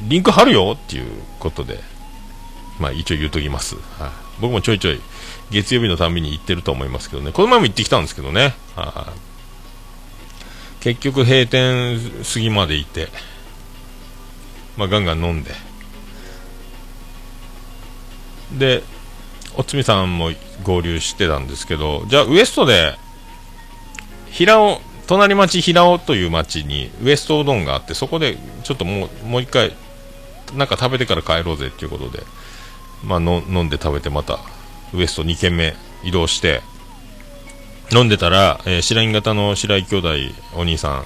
[0.07, 1.07] リンク貼るよっていう
[1.38, 1.81] ことで、
[2.79, 3.77] まあ一応言うときます。
[3.99, 4.11] はい
[4.41, 5.01] 僕もちょいちょい
[5.53, 7.31] 月曜日のたびに行ってると思いますけどね。
[7.31, 8.55] この前も行ってきたんですけどね。
[8.75, 9.25] はい
[10.81, 11.99] 結局閉店
[12.31, 13.09] 過ぎまでいて、
[14.77, 15.53] まあガンガン飲んで。
[18.53, 18.83] で、
[19.57, 20.31] おつみさんも
[20.63, 22.99] 合流してたんですけど、じゃあウエストで、
[24.31, 29.75] 平尾、隣町平尾という町にウエストうどんがあって、そこでちょっともう、もう一回、
[30.55, 32.23] なんか食べてから帰ろうぜっていうことで、
[33.05, 34.38] まあの飲んで食べてまた、
[34.93, 36.62] ウエスト2軒目移動して、
[37.93, 40.09] 飲んでたら、えー白銀型の白井兄弟
[40.57, 41.05] お兄さん、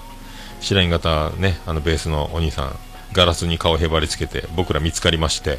[0.60, 2.76] 白銀型ね、あのベースのお兄さん、
[3.12, 5.58] ガラスに顔へばりつけて、僕ら見つかりまして、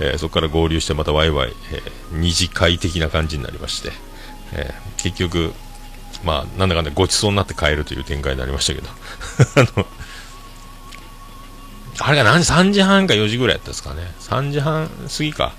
[0.00, 3.90] えーそこから合流してまたワイワイ、えー二次会的な感じになりまして、
[4.52, 5.52] えー結局、
[6.24, 8.88] まあ、なんだかんだごちそうになって帰るという展開になりましたけど、
[9.76, 9.86] あの、
[11.98, 14.12] あれが何時、3時半か4時ぐらいやったですかね。
[14.20, 15.52] 3時半過ぎか。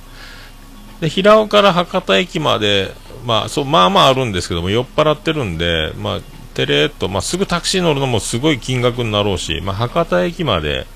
[0.99, 2.91] で平尾から博多駅まで、
[3.25, 6.19] まあ、そうまあまああるんですけども酔っ払ってるんで、まあ、
[6.53, 10.87] てれっと、まあ、すぐタクシー乗るのもすごい金額になろうし、まあ、博多駅まで、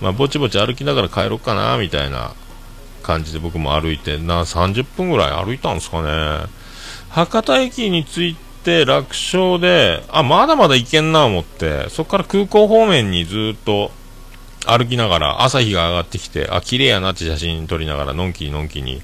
[0.00, 2.34] まあ、ぼちぼち歩きながら帰ろうかなみたいな
[3.02, 6.46] 感じで僕も歩いてな30分ぐらい歩いたんですかね。
[7.08, 13.90] 博多駅に着いて楽勝であまだまだ行けんな思ってそこから空港方面にずっと
[14.66, 19.02] 歩きながら朝日が上がってきてあ綺麗やなって写真撮りながらのんきにのんきに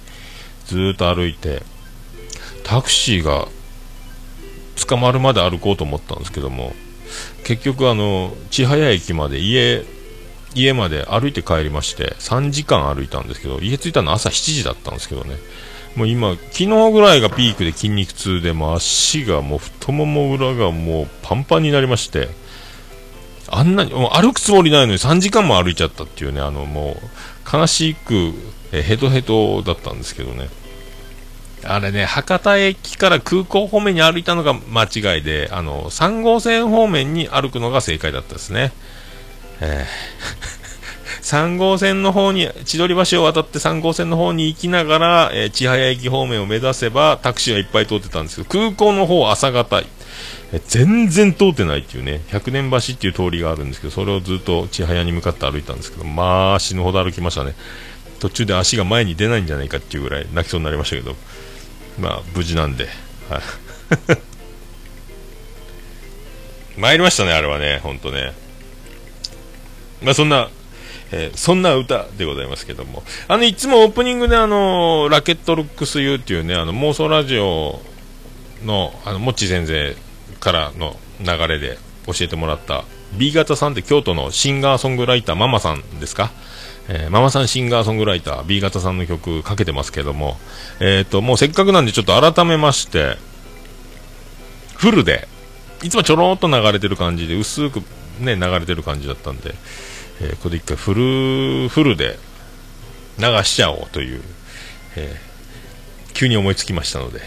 [0.67, 1.63] ずっと歩いて
[2.65, 3.49] タクシーが
[4.87, 6.75] 捕まるまで歩こうと思ったんですけども
[7.45, 9.85] 結局あの千早駅まで家
[10.55, 15.37] 家まで歩いて帰りまして3時間歩いたんですけど家着いたの朝7時だったんですけどね。
[15.97, 22.29] もう今昨日ぐらいがピークで筋肉痛でも足がもう太もも裏がもうパンパンになりまして
[23.49, 28.35] あんなにもう歩くつもりないのに3時間も歩いちゃったっていうねあのもう悲しく
[28.79, 30.49] えヘトヘトだったんですけどね
[31.65, 38.73] あれね、博多駅から空港方面に歩いたのが間違いで、あの、3号線方面に歩くのが正解だったですね。
[39.61, 40.57] えー
[41.23, 57.55] 3号線の方に、千鳥橋を渡って3号線の方に行きながら、えー千早駅方面を目指せばタクシーがいっぱい通ってたんですけど、空港の方朝方、えー全然通ってないっていうね、百年橋っていう通りがあるんですけど、それをずっと千早に向かって歩いたんですけど、まあ死ぬほど歩きましたね。
[58.21, 61.15] 途中で足が前に出ないんじゃないかっていうぐらい泣きそうになりましたけど、
[61.99, 62.89] まあ無事なんで、
[63.29, 63.43] はい。
[66.81, 68.33] 参りましたね、あれはね、ほんとね。
[70.03, 70.49] まあそんな、
[71.13, 73.03] えーそんな歌でございますけども。
[73.29, 77.81] あの、いつもオープニングであの、ラケットルックス U っていうね、あの、妄想ラジオ
[78.65, 79.97] の、あの、もっち先生
[80.41, 86.31] からの流れで教えてもらった B 型さんって京都のシンガーソングライターママさんですか？
[86.89, 90.37] えーママさんシンガーソングライター B 型さんの曲かけてますけども、
[90.81, 93.17] えっ、と、もうせっかくなんでちょっと改めまして、
[94.77, 95.27] フルで、
[95.83, 97.83] いつもちょろっと流れてる感じで、薄く
[98.21, 99.55] ね、流れてる感じだったんで、
[100.21, 102.19] えーここで一回フル、フルで
[103.19, 104.23] 流しちゃおうという、
[104.97, 105.27] えー
[106.17, 107.21] 急に思いつきましたので、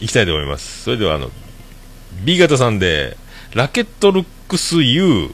[0.00, 0.82] 行きたいと思います。
[0.82, 1.30] それでは、あの、
[2.24, 3.16] B 型さんで、
[3.54, 5.30] ラケットルックス U、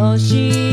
[0.00, 0.69] 少し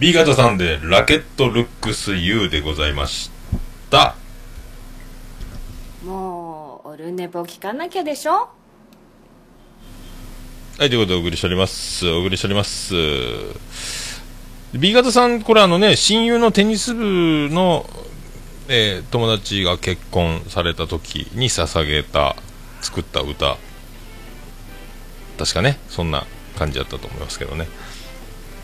[0.00, 3.30] B 型さんでラケットルックス U でございまし
[3.90, 4.14] た。
[6.02, 8.48] もうオルネポ聞かなきゃでしょ？
[10.78, 12.08] はい、ということでお送りしております。
[12.08, 12.94] お送りしております。
[14.72, 17.84] B 型さん、これあのね、親友のテニス部の、
[18.68, 22.36] えー友達が結婚された時に捧げた、
[22.80, 23.58] 作った歌。
[25.36, 26.26] 確かね、そんな
[26.58, 27.68] 感じだったと思いますけどね。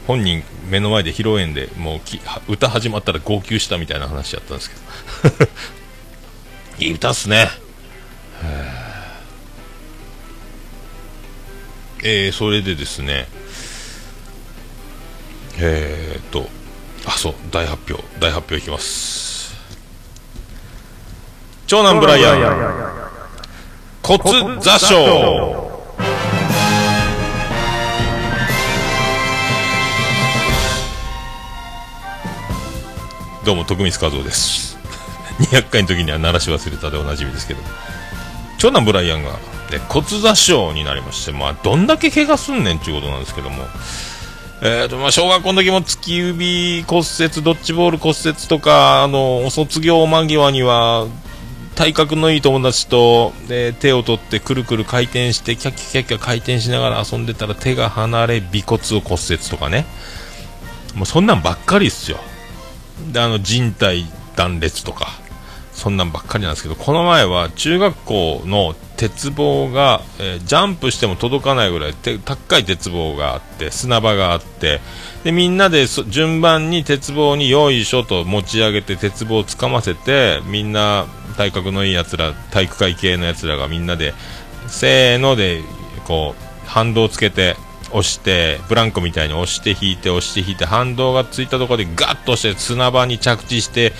[0.07, 5.47] 本人、目の前で披露宴でもう歌始まったら号泣したみたいな話やったんですけど。
[6.79, 7.51] いい歌っすね。
[12.05, 13.27] えー、それでですね、
[15.59, 16.49] えー、っと、
[17.05, 19.57] あ、そう、大発表、大発表いきます。
[21.67, 22.97] 長男ブライアン、
[24.05, 25.76] 骨座礁。
[33.47, 34.77] どうも、徳光和夫です。
[35.39, 37.61] 200回の時には鳴らし忘れたでおなじみですけど。
[38.59, 39.35] 長男ブライアンが、
[39.71, 43.69] ね、骨座症になりまして、まあ、どんだけ怪我すんねんっていうことなんですけども、
[44.63, 51.07] えーとまあ、小学校の時も突き指骨折、ドッジボール骨折とか、あの卒業間際には
[51.77, 59.87] 体格のいい友達と、えー手を取ってくるくる回転して、キャッキャキャッキャ回転しながら遊んでたら手が離れ、尾骨を骨折とかね、
[60.97, 62.19] もうそんなんばっかりっすよ。
[63.13, 64.05] で、あの人体
[64.37, 65.27] 断裂とか。
[65.77, 71.95] そんなんばっかりなんですけど、この前は中学校の鉄棒が、えージャンプしても届かないぐらい
[72.25, 74.81] 高い鉄棒があって、砂場があって、
[75.23, 84.15] で、みんなで順番に鉄棒によいしょと持ち上げて鉄棒をつかませて、みんな体格のいい奴ら、体育会系の奴らがみんなで、
[84.69, 85.63] せーので、
[86.07, 87.55] こう、反動つけて、
[87.89, 93.93] 押して、ブランコみたいに押して引いて押して引いて、反動がついたところでガッと押して砂場に着地して、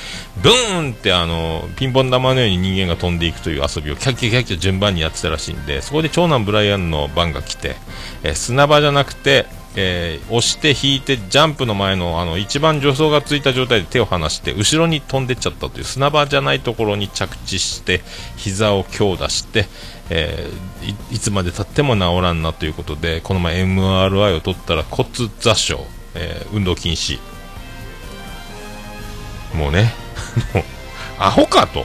[0.43, 7.77] ブーンってあの、ピンポン玉のように人間が飛んでいくという遊びをキャッキャキャッキャ順番にやってたらしいんで、そこで長男ブライアンの番が来て、
[8.23, 18.03] えー砂場じゃなくて、えー押して引いてジャンプの前のあの一番助走がついた状態で手を離して後ろに飛んでっちゃったという砂場じゃないところに着地して
[18.37, 19.67] 膝を強打して、
[20.11, 20.67] えー
[21.11, 25.09] いつまでたっても治らんなということでこの前 MRI を取ったら骨
[25.41, 25.85] 座礁、
[26.15, 27.19] えー運動禁止。
[29.55, 29.93] もうね
[30.55, 30.65] もう
[31.19, 31.85] アホかと。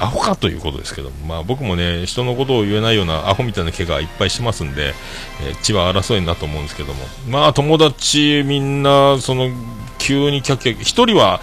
[0.00, 4.94] アホかということですけど、まあ、僕もね人のことを言えないようなアホみたいな怪我いっぱいしてますんで、
[5.42, 7.04] えー血は争いだと思うんですけども。
[7.28, 9.50] まあ友達みんなその
[9.98, 11.40] 急にキャッキャ一人は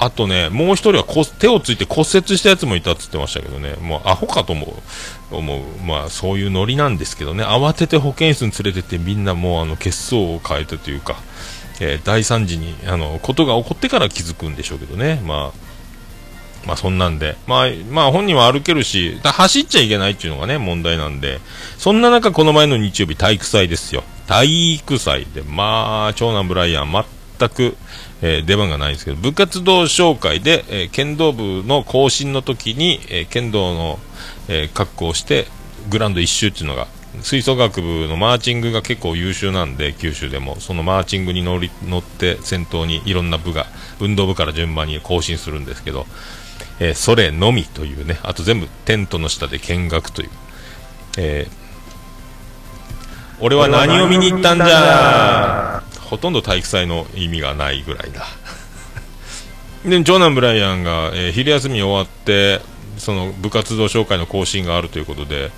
[0.00, 3.74] あとねもう一人は手をついて骨折したやつもいたっつってましたけどね。
[3.82, 4.66] もうアホかと思
[5.30, 5.36] う。
[5.36, 5.62] 思う。
[5.86, 7.44] まあそういうノリなんですけどね。
[7.44, 11.16] 慌てて保健室に連れてってみんなもうあの血相を変えてというか、
[11.80, 15.20] えー大惨事にあのことが起こってから気づくんでしょうけどね。
[15.24, 15.70] まあ
[16.66, 21.40] まあそんなんで、まあ、まあ本人は歩けるし、走っちゃいけないっていうのがね、問題なんで、
[21.78, 24.02] そんな中この前の日曜日体育祭ですよ。
[24.26, 27.04] 体育祭で、まあ、長男ブライアン
[27.38, 27.76] 全く、
[28.22, 33.98] えー出番がないんですけど、部活動紹介で、えー剣道部の更新の時に、えー剣道の、
[34.48, 35.46] え格好をして、
[35.88, 36.86] グランド一周っていうのが、
[37.22, 43.66] 吹奏楽部のマーチングが結構優秀なんで、九州でも、そのマーチングに乗り乗って先頭にいろんな部が、
[44.00, 46.06] 運動部から順番に更新するんですけど、
[46.78, 50.30] えそれのみというね、あと全部テントの下で見学という。
[51.18, 51.48] え
[53.40, 55.69] 俺は何を見に行ったんじゃ
[56.10, 58.26] ほとんど体育祭の意味がないぐらいだ。
[59.88, 62.60] で、長男ブライアンが、えー昼休み終わって、
[62.98, 65.52] その部活動紹介の更新があるということで、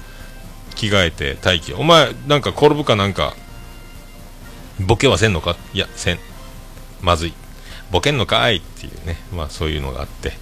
[0.75, 1.73] 着替えて待機。
[1.73, 3.35] お前、なんか転ぶかなんか、
[4.79, 5.57] ボケはせんのか？
[5.73, 6.19] いや、せん。
[7.01, 7.33] まずい。
[7.91, 10.33] ボケんのかいっていうね、まあそういうのがあって。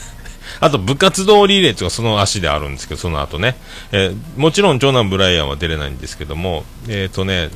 [0.60, 3.56] あと部活動リレーっていうのがその足であるんですけど、その後ね。
[3.92, 7.50] えーもちろん長男ブライアンは出れないんですけども、えっ、とね、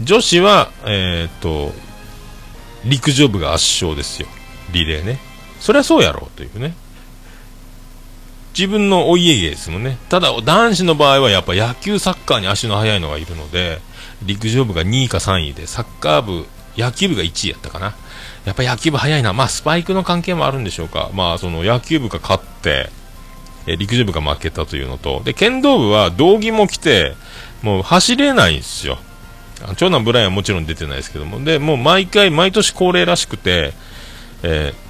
[0.00, 1.72] 女子は、えっ、と、
[2.84, 4.28] 陸上部が圧勝ですよ。
[4.72, 5.18] リレーね。
[5.60, 6.74] そりゃそうやろうというね。
[8.56, 9.98] 自分のお家芸ですもんね。
[10.08, 13.80] ただ、男子の場合はやっぱ野球、サッカーに足の速いのがいるので、
[14.22, 17.94] 陸上部が2位か3位で、サッカー部、野球部が1位やったかな。
[18.44, 19.32] やっぱ野球部速いな。
[19.32, 21.10] まあ、スパイクの関係もあるんでしょうか。
[21.12, 22.90] まあ、その野球部が勝って、
[23.66, 27.14] え陸上部が負けたというのと、で、剣道部は道着も着て、
[27.62, 28.98] もう走れないんですよ。
[29.76, 33.72] 長男ブライアンはもちろん出てないですけども、で、もう毎回、毎年恒例らしくて、
[34.42, 34.86] えー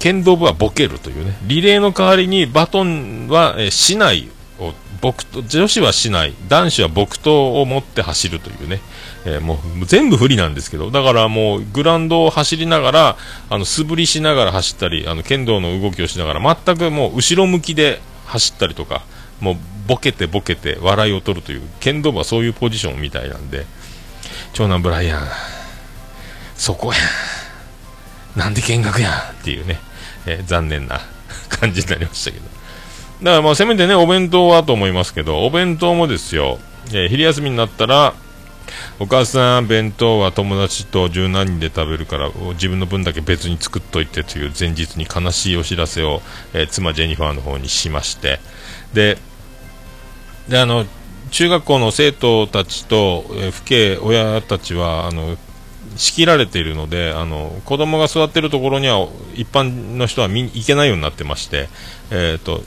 [0.00, 4.28] 剣道部はボケるというね、リレーの代わりにバトンは、えー市内
[4.58, 8.80] を木刀女子はしない男子は木刀を持って走るというね、
[9.24, 10.90] えーもう全部不利なんですけど。
[10.90, 13.16] だからもうグラウンドを走りながら
[13.48, 19.04] あの素振りしながら走ったりあの剣道の動きをしながら全くもう後ろ向きで走ったりとか
[19.40, 23.64] もうボケてボケて笑いを取るという剣道部はそういうポジションみたいなんで。
[24.54, 25.26] 長男ブライアン。
[26.56, 26.98] そこや。
[28.36, 29.10] なんで見学や。
[29.10, 29.80] んっていうね、
[30.26, 31.00] えー残念な
[31.48, 32.44] 感じになりましたけど。
[33.22, 38.14] だからまあせめてねお弁当はと思いますけどお弁当もですよ、えー昼休みになったら
[38.98, 48.38] お母さん弁当は友達と十何人で食べるから自分の分だけ別に作っといてという前日に悲しいお知らせを、えー妻ジェニファーの方にしまして。
[48.92, 49.18] で
[50.48, 50.84] であの
[51.34, 55.36] 中学校の生徒たちと、えー父兄親たちはあの
[55.96, 61.68] 仕切られているのであの子供が座っているところには一般の人は見行けないようになってまして、
[62.12, 62.62] えー、と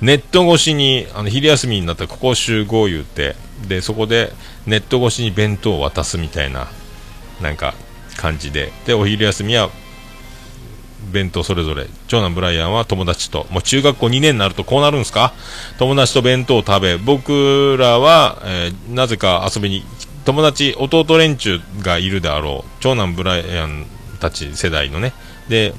[0.00, 3.36] ネット越しにあの昼休みになったらここ集合言うて
[3.68, 4.32] でそこで
[4.66, 6.68] ネット越しに弁当を渡すみたいな
[7.42, 7.74] なんか
[8.16, 9.68] 感じででお昼休みは
[11.10, 15.32] 弁当それぞれ長男ブライアンは友達ともう中学校2年になるとこうなるんですか？
[15.78, 19.84] 友達と弁当を食べ僕らは、えーなぜか遊びに
[20.24, 23.86] 友達弟連中がいるであろう長男ブライアン
[24.20, 25.12] たち世代のね。
[25.48, 25.74] で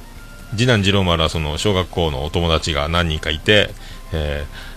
[0.50, 3.70] 次男次郎丸はその小学校のお友達が何人かいて、
[4.12, 4.72] えー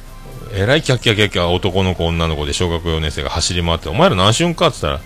[0.53, 4.67] えらいキャッキャキャッキャ男の子女の子で小学4年生が走り回ってお前ら何瞬か？
[4.67, 5.03] って言った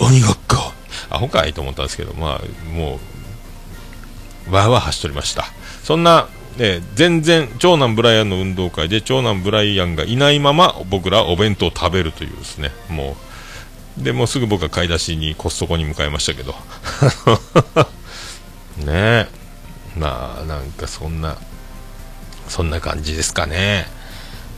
[0.00, 0.72] ら 鬼ごっこ。
[1.10, 2.98] アホかいと思ったんですけどまあもう
[4.50, 5.44] わーわー走っておりました。
[5.82, 6.28] そんな、
[6.58, 12.70] えー全然長男ブライアンの運動会で長男ブライアンがいないまま僕らお弁当を食べるというですね。
[12.88, 13.16] も
[14.00, 16.54] うでもうすぐ僕は買い出しにコストコに向かいましたけど。
[18.84, 19.28] ねえ。
[19.96, 21.36] まあなんかそんな
[22.48, 23.86] そんな感じですかね。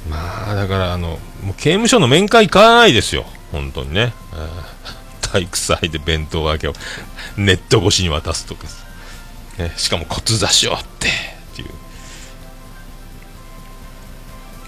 [0.08, 3.26] まあだからあのもう刑務所の面会行かないですよ。
[3.52, 4.12] 本当にね、
[5.20, 6.74] 体育祭で弁当分けを
[7.36, 8.66] ネット越しに渡すとか、
[9.58, 11.68] ね、しかも骨座しようってっていう。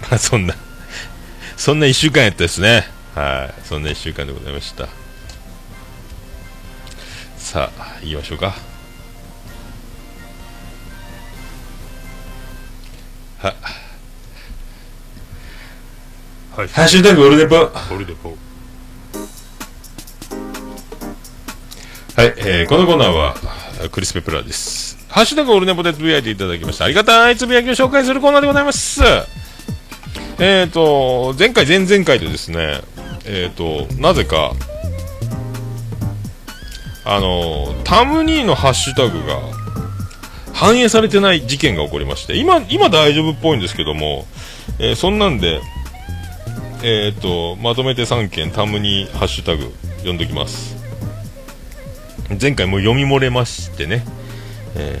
[0.01, 0.55] ま あそんな
[1.57, 2.87] そんな1週間やったですね。
[3.13, 3.67] はい。
[3.67, 4.87] そんな1週間でございました。
[7.37, 8.55] さあ言いましょうか。
[13.39, 13.53] は
[16.55, 16.67] はい。
[16.69, 17.55] ハッシュタグオルネポ
[17.93, 18.37] オルデポ
[22.15, 23.35] はい、えーこのコーナーは
[23.87, 24.97] クリス・ペプラです。
[25.07, 26.85] ハッシュタグオルネポでつぶやいていただきました。
[26.85, 29.01] ありがたいつぶやきを紹介するコーナーでございます。
[30.39, 32.81] えっ、と、前回、前々回でですね、
[33.25, 34.53] えっ、と、なぜか、
[37.05, 39.39] あの、タムニーのハッシュタグが
[40.53, 44.27] 反映されてない事件が起こりまして、今、今大丈夫っぽいんですけども、
[44.77, 45.61] えーそんなんで、
[46.83, 50.78] えっ、と、まとめて3件タムニーハッシュタグ読んでおきます。
[52.39, 54.03] 前回も読み漏れましてね、
[54.75, 54.99] え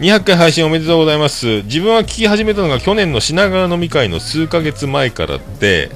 [0.00, 0.04] ー。
[0.04, 1.62] 200回配信おめでとうございます。
[1.62, 5.90] 自分は聞き始めたのが去年の品川飲み会の数ヶ月前からで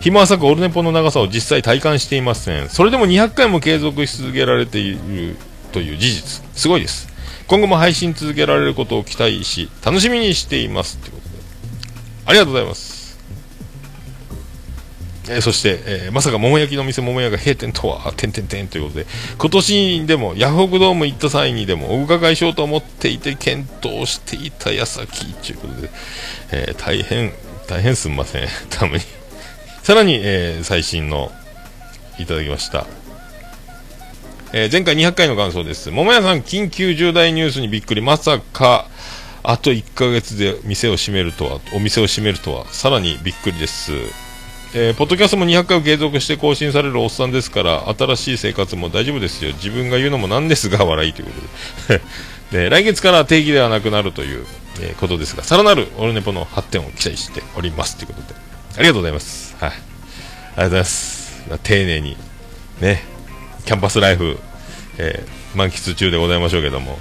[0.00, 2.68] 暇浅くオルネポの長さを実際体感していません。
[2.68, 5.36] それでも200回も継続し続けられている
[5.72, 6.42] という事実。
[6.54, 7.08] すごいです。
[7.48, 10.98] 今後も配信続けられることを期待し楽しみにしています。
[10.98, 11.34] ということで。
[12.26, 12.95] ありがとうございます。
[15.28, 19.06] えーそして、えーまさか桃焼きの店桃屋が閉店とは、てんてんてんということで、
[19.38, 25.90] 今年でもヤフオクドーム行った際にでもお伺いしようと思っていて検討していた矢先ということで、
[26.52, 27.32] えー大変、
[27.68, 29.04] 大変すんません、 ために。
[29.82, 31.32] さらに、え最新の
[32.18, 32.86] いただきました。
[34.52, 35.90] え前回200回の感想です。
[35.90, 38.00] 桃屋さん、緊急重大ニュースにびっくり。
[38.00, 38.88] まさか、
[39.42, 43.92] あと1ヶ月で店を閉めるとは、お店を閉めるとは、さらにびっくりです。
[44.78, 49.52] えーポッドキャストも200回を継続して更新されるおっさんですから新しい生活も大丈夫ですよ。
[49.54, 51.32] 自分が言うのもなんですが笑いというこ
[51.88, 52.64] とで。
[52.64, 54.44] で 来月から定期ではなくなるという、
[54.80, 58.34] えーことですがさらなるオルネポの発展を期待しておりますということで。
[58.76, 59.56] ありがとうございます。
[59.58, 59.70] はい。
[59.70, 59.82] ありが
[60.56, 61.42] とうございます。
[61.62, 62.18] 丁寧に
[62.80, 63.02] ね
[63.64, 64.38] キャンパスライフ、
[64.98, 66.98] えー満喫中でございましょうけども。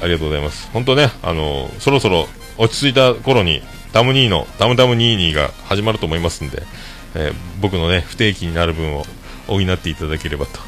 [0.00, 0.70] ありがとうございます。
[0.72, 3.62] 本当ね、あのそろそろ落ち着いた頃に、
[3.92, 6.62] タムニーの、タムタムニーニーが始まると思いますんで、
[7.14, 9.04] えー僕のね、不定期になる分を
[9.46, 10.60] 補っていただければと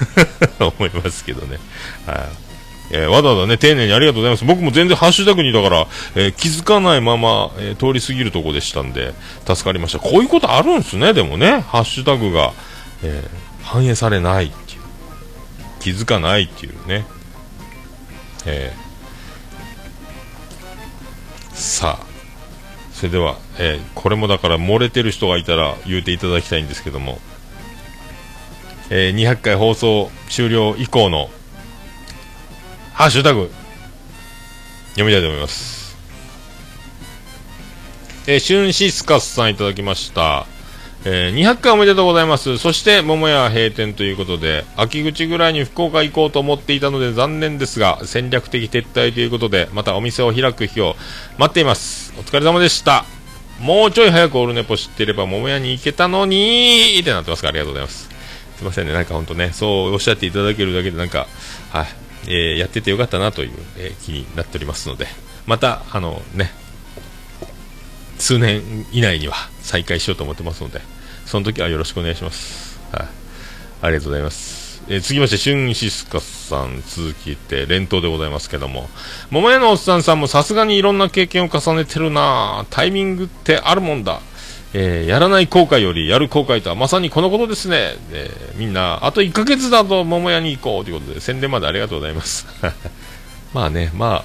[0.78, 1.58] 思いますけどね。
[2.06, 2.18] はい。
[2.90, 4.44] えーわざわざね、丁寧にありがとうございます。
[4.44, 9.12] 僕も全然ハッシュタグに、だから、えー気づかないまま、えー通り過ぎるとこでしたんで、
[9.46, 9.98] 助かりました。
[9.98, 12.52] こういうことあるんですね、でもね、ハッシュタグが、
[13.02, 13.24] え
[13.62, 14.80] 反映されないっていう。
[15.80, 17.04] 気づかないっていうね。
[18.46, 18.72] え
[21.52, 22.07] さあ
[22.98, 27.20] それでは、えーこれもだから漏れてる人がいたら言うていただきたいんですけども、
[28.90, 31.30] えー200回放送終了以降の
[32.94, 33.52] ハッシュタグ
[34.94, 35.96] 読みたいと思います。
[38.26, 40.44] えー、シュンシスカスさんいただきました。
[41.04, 42.58] えー200回おめでとうございます。
[42.58, 50.96] そして、桃屋閉店ということで、秋口ぐらいに福岡行こうと思っていたので残念ですが、戦略的撤退ということで、またお店を開く日を
[51.38, 52.12] 待っています。
[52.18, 53.04] お疲れ様でした。
[53.60, 58.08] もうちょい早くオルネポ知っていれば桃屋に行けたのにってなってますから、ありがとうございます。
[58.56, 61.28] すいませんね、なんか本当ね、そうおっしゃっていただけるだけで、なんか、
[61.70, 61.86] はい、
[62.26, 65.06] えーやっててよかったなという、えー気になっておりますので、
[65.46, 66.50] また、あのね、
[68.18, 70.80] 数年以内には再開しようと思ってますので、
[71.26, 72.78] その時はよろしくお願いします。
[72.92, 73.08] はい、
[73.82, 74.68] ありがとうございます。
[74.88, 78.88] えー続きまして、シュンシスカさん、続きて、連投でございますけども、
[79.30, 84.20] 桃屋のおっさんさんもさすがにいろんな経験を重ねてるなタイミングってあるもんだ。
[84.72, 87.96] えーやらない後悔よりやる後悔とはまさにこのことですね。
[88.12, 92.46] えーみんな、あと1ヶ月だと桃屋に行こうということで、宣伝までありがとうございます。
[93.52, 94.24] まあね、ま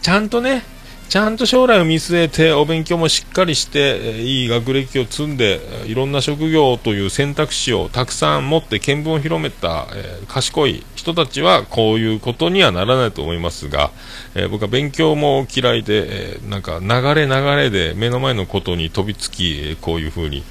[0.00, 0.64] ちゃんとね、
[1.08, 13.92] ちゃんと将来を見据えてお勉強もしっかりして、いい学歴を積んで、いろんな職業という選択肢をたくさん持って見聞を広めた、えー賢い人たちはこういうことにはならないと思いますが、
[14.34, 20.42] えー僕は勉強も嫌いで、えーなんか流れ流れで目の前のことに飛びつき、えこういうふうに、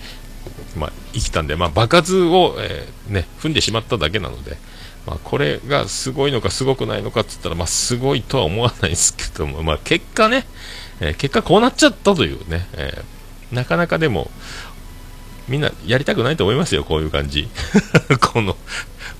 [0.78, 4.58] まあ、生きたんで、まあ、爆発を、えーね、踏んでしまっただけなので、
[5.06, 10.46] まあ、これがすごいのかすごくないのかって言ったら、まあ、すごいとは思わないですけども、まあ、結果ね、
[11.00, 13.24] えー結果こうなっちゃったというね、えー
[13.54, 14.32] なかなかでも、
[15.48, 17.48] みんなやりたくないと思いますよ、こういう感じ。
[18.20, 18.58] この、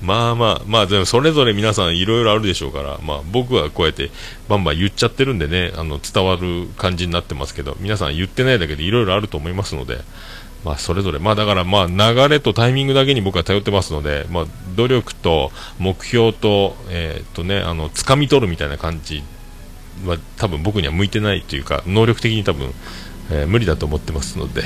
[0.02, 4.10] まあまあ、まあ、でもそれぞれ皆さんいろいろあるでしょうから、まあ僕はこうやって
[4.48, 10.00] バンバン言っちゃってるんでね、あの、伝わる感じになってますけど、皆さん言ってないだけでいろいろあると思いますので、
[10.64, 14.46] まあそれぞれ、まあだからまあ流れとタイミングだけに僕は頼ってますので、まあ
[14.76, 19.22] 努力と目標と、えーとね、あの、掴み取るみたいな感じ
[20.06, 22.72] は多分僕には向いてないというか、能力的に多分、
[23.30, 24.62] えー無理だと思ってますので、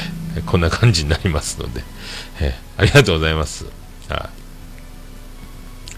[0.47, 1.83] こんな感じになりますので、
[2.41, 3.67] えーありがとうございます。
[4.09, 4.39] はい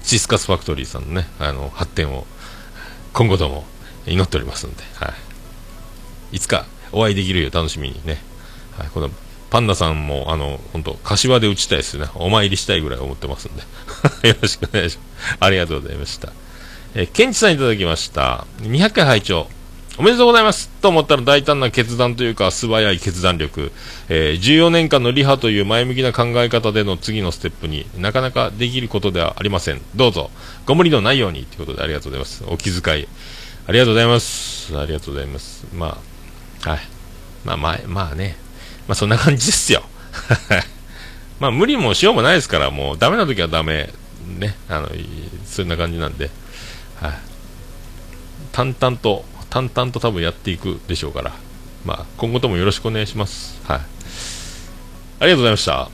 [0.02, 2.26] シスカスファクトリーさんのね、あの、発展を
[3.12, 3.64] 今後とも
[4.06, 5.12] 祈っておりますので、は
[6.32, 6.36] い。
[6.36, 8.18] いつかお会いできるよう楽しみにね、
[8.76, 9.10] はい、この
[9.50, 12.06] パンダさんも、あの、本当柏で打ちたいですね。
[12.14, 13.62] お参りしたいぐらい思ってますんで。
[14.28, 15.36] よろしくお願いします。
[15.40, 16.32] ありがとうございました。
[16.94, 18.46] えー、ケンチさんいただきました。
[18.62, 19.48] 200回拝聴。
[19.98, 20.70] おめでとうございます。
[20.80, 23.70] と思ったら大胆な決断というか素早い決断力、
[24.08, 29.82] えー14年間のリハという前向きな考え方での次のステップになかなかできることではありません。
[29.94, 30.30] どうぞ。
[30.64, 32.44] ご無理のないようにということでありがとうございます。
[32.46, 33.08] お気遣い。
[33.66, 34.78] ありがとうございます。
[34.78, 35.66] ありがとうございます。
[35.74, 35.98] ま
[36.64, 36.80] あはい。
[37.44, 38.36] まあまあまあね。
[38.90, 39.84] まあそんな感じですよ
[41.38, 43.92] まあ無理もしようもないですからもうダメな時はダメ
[44.26, 44.88] ねあの
[45.46, 46.28] そんな感じなんで
[47.00, 47.12] はい
[48.50, 51.32] 淡々と淡々と多分やっていくでしょうから、
[51.84, 53.60] まあ、今後ともよろしくお願いします。
[53.64, 53.78] はい。
[53.78, 53.82] あ
[55.24, 55.88] りがとうございました。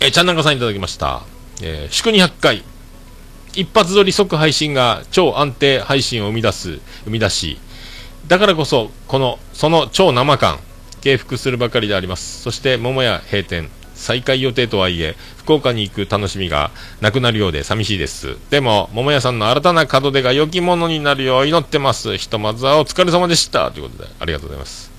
[0.00, 1.22] えー、ちゃんなんかさんいただきました。
[1.62, 2.62] えー祝200回。
[3.54, 7.58] 一発撮り即配信が超安定配信を生み出す、生み出し、
[8.26, 10.58] だからこそ、この、その超生感、
[11.04, 12.40] 敬服するばかりであります。
[12.40, 16.70] そして、桃屋閉店、再開予定とはいえ、福岡に行く楽しみが
[17.02, 18.38] なくなるようで寂しいです。
[18.48, 22.16] でも、桃屋さんの新たな門出が良きものになるよう祈ってます。
[22.16, 23.70] ひとまずはお疲れ様でした。
[23.70, 24.90] ということで、ありがとうございます。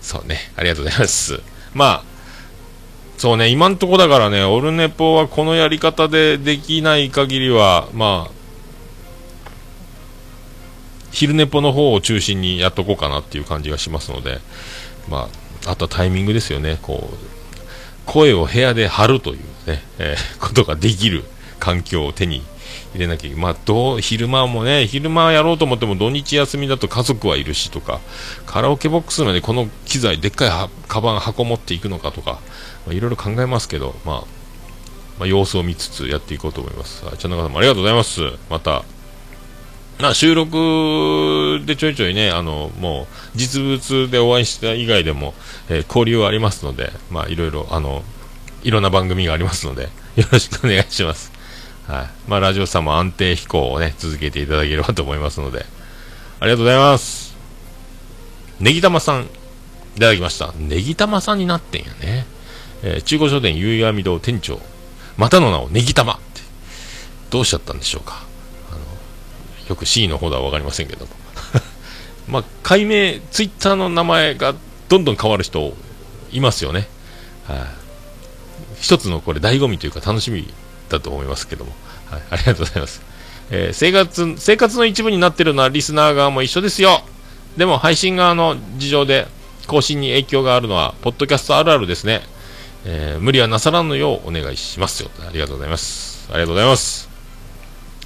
[0.00, 1.40] そうね、ありがとうございます。
[1.74, 2.04] まあ、
[3.18, 8.40] そうね、今んとこだからね、オルネポはこのやり方でできない限りは、まあ、
[11.10, 14.40] 昼寝ぽの方を中心にやっとこうかなっていう感じがしますので、
[15.10, 15.28] ま
[15.66, 17.16] あ、あとはタイミングですよね、こう、
[18.06, 21.24] 声を部屋で張るというね、えー ことができる
[21.58, 22.42] 環境を手に
[22.94, 23.42] 入れなきゃいけない。
[23.42, 28.00] まあ、どう、昼間もね、昼間やろうと思っても土日休みだと家族はいるしとか、
[28.46, 30.50] カラオケボックスまでこの機材、でっかい
[30.88, 32.40] カバン箱持っていくのかとか、
[32.86, 34.40] まあ、いろいろ考えますけど、まあ、
[35.18, 37.04] まあ、様子を見つつやっていこうと思います。
[37.06, 38.22] あちゃんなかさんもありがとうございます。
[38.48, 38.84] また、
[40.00, 45.34] な収録でちょいちょいね、あの、もう、実物でお会いした以外でも、
[45.68, 48.02] えー交流はありますので、まあ、いろいろ、あの、
[48.62, 51.32] いろんな番組がありますので、 よろしくお願いします。
[51.86, 52.10] はい。
[52.28, 55.66] まあ、ラジオさんも安定飛行をね、続けていただければと思いますので、
[56.40, 57.34] ありがとうございます。
[58.60, 59.22] ネギ玉さん、
[59.96, 60.54] いただきました。
[60.58, 62.26] ネギ玉さんになってんやね。
[62.82, 64.60] えー中古書店ゆいあみ堂店長、
[65.16, 66.40] またの名をネギ玉って、
[67.30, 68.29] どうしちゃったんでしょうか。
[69.70, 71.12] よく C の方では分かりませんけども。
[72.26, 74.54] まあ、解明、ツイッターの名前が
[74.88, 75.72] どんどん変わる人
[76.32, 76.88] いますよね。
[77.46, 77.58] はい、
[78.80, 80.52] 一つのこれ、醍醐味というか楽しみ
[80.88, 81.72] だと思いますけども。
[82.10, 83.00] はい、ありがとうございます。
[83.52, 87.02] えー生活、生活の一部になってるのはリスナー側も一緒ですよ。
[87.56, 89.28] でも配信側の事情で
[89.68, 92.22] 更新に影響があるのは、ポッドキャストあるあるですね。
[92.84, 95.10] えー無理はなさらぬようお願いしますよ。
[95.20, 96.28] ありがとうございます。
[96.30, 97.09] ありがとうございます。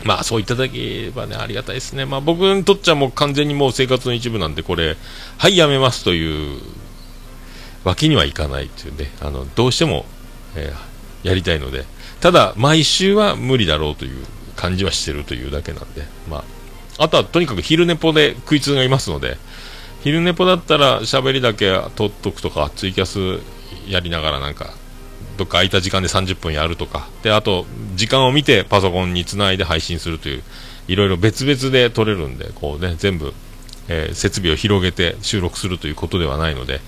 [0.05, 2.05] まあそういただければね、ありがたいですね。
[2.05, 4.97] まあ僕にとっちゃもう完全にもう生活の一部なんで、これ、
[5.39, 6.61] はい、やめますという
[7.85, 10.07] わけにはいかないというね、あの、どうしても、
[10.57, 10.95] えー
[11.25, 11.85] やりたいので、
[12.21, 14.25] ただ、毎週は無理だろうという
[14.55, 16.45] 感じはしてるというだけなんで、ま
[16.99, 19.39] あ、あとはとにかく昼寝ぽで食いつがいますので、
[20.03, 23.43] 昼寝ぽだったら喋りだけ取っとくとか、ツイキャス
[23.91, 24.75] やりながらなんか、
[25.37, 27.67] どっか空いた時間で30分やるとか、で、あと、
[27.97, 30.43] 時間を見てパソコンにつないで配信するという、
[30.89, 33.33] いろいろ別々で撮れるんで、こうね、全部、
[33.89, 36.81] えー設備を広げて収録するということではないので、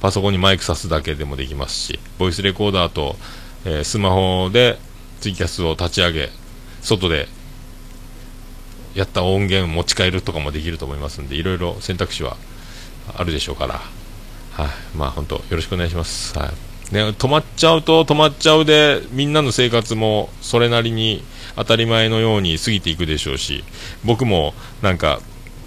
[0.00, 3.16] パソコンにマイク挿すだけでもできますし、ボイスレコーダーと、
[3.64, 4.78] えースマホで
[5.20, 6.30] ツイキャスを立ち上げ、
[6.82, 7.28] 外で
[8.94, 12.36] やった音源持ち帰るとかもできると思いますんで、いろいろ選択肢は
[13.14, 13.80] あるでしょうから、
[14.52, 16.38] はい、まあ本当よろしくお願いします。
[16.38, 16.69] はい。
[16.92, 21.22] ね、止まっちゃうと止まっちゃうで、みんなの生活もそれなりに
[21.56, 23.64] 当たり前のように過ぎていくでしょうし、
[24.04, 25.20] 僕もなんか、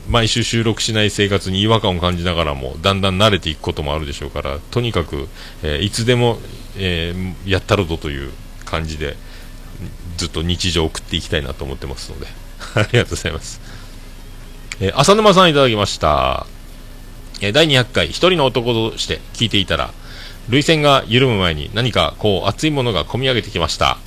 [0.09, 5.29] 毎週収録しない生活に違和感を感じながらも、だんだん慣れていくこともあるでしょうから、とにかく、
[5.63, 6.39] えーいつでも、
[6.77, 8.31] えーやったろとという
[8.65, 9.15] 感じで、
[10.17, 12.27] ずっと日常を送っていきたいなと思ってますので、
[12.75, 13.61] ありがとうございます。
[14.81, 16.47] えー浅沼さんいただきました。
[17.39, 19.93] え第200回、一人の男として聞いていたら、
[20.49, 23.97] 涙腺が緩む前に何かこう熱いものが込み上げてきました。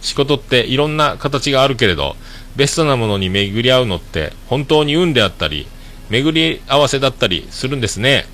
[0.00, 2.16] 仕事っていろんな形があるけれど、
[2.56, 5.66] ベストなものに巡り合うのって本当に運であったり、
[6.10, 8.26] 巡り合わせだったりするんですね。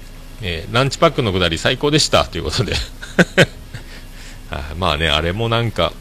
[0.42, 2.72] えーランチパックのくだり最高でしたということで。
[4.78, 5.92] まあね、あれもなんか、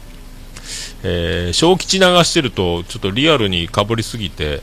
[1.02, 4.62] えー小吉流してるとちょっとリアルにかぶりすぎて、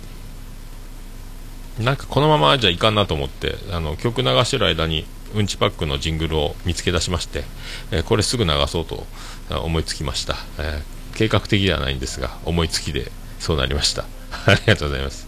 [1.79, 7.43] なんかこのままじゃいかんなと思って、あの曲流してる間にうんちパックのジングルを見つけ出しまして、
[7.91, 9.05] えこれすぐ流そうと
[9.49, 10.81] 思いつきました、え
[11.15, 14.05] 計画的ではないんですが、思いつきでそうなりました。
[14.45, 15.27] ありがとうございます。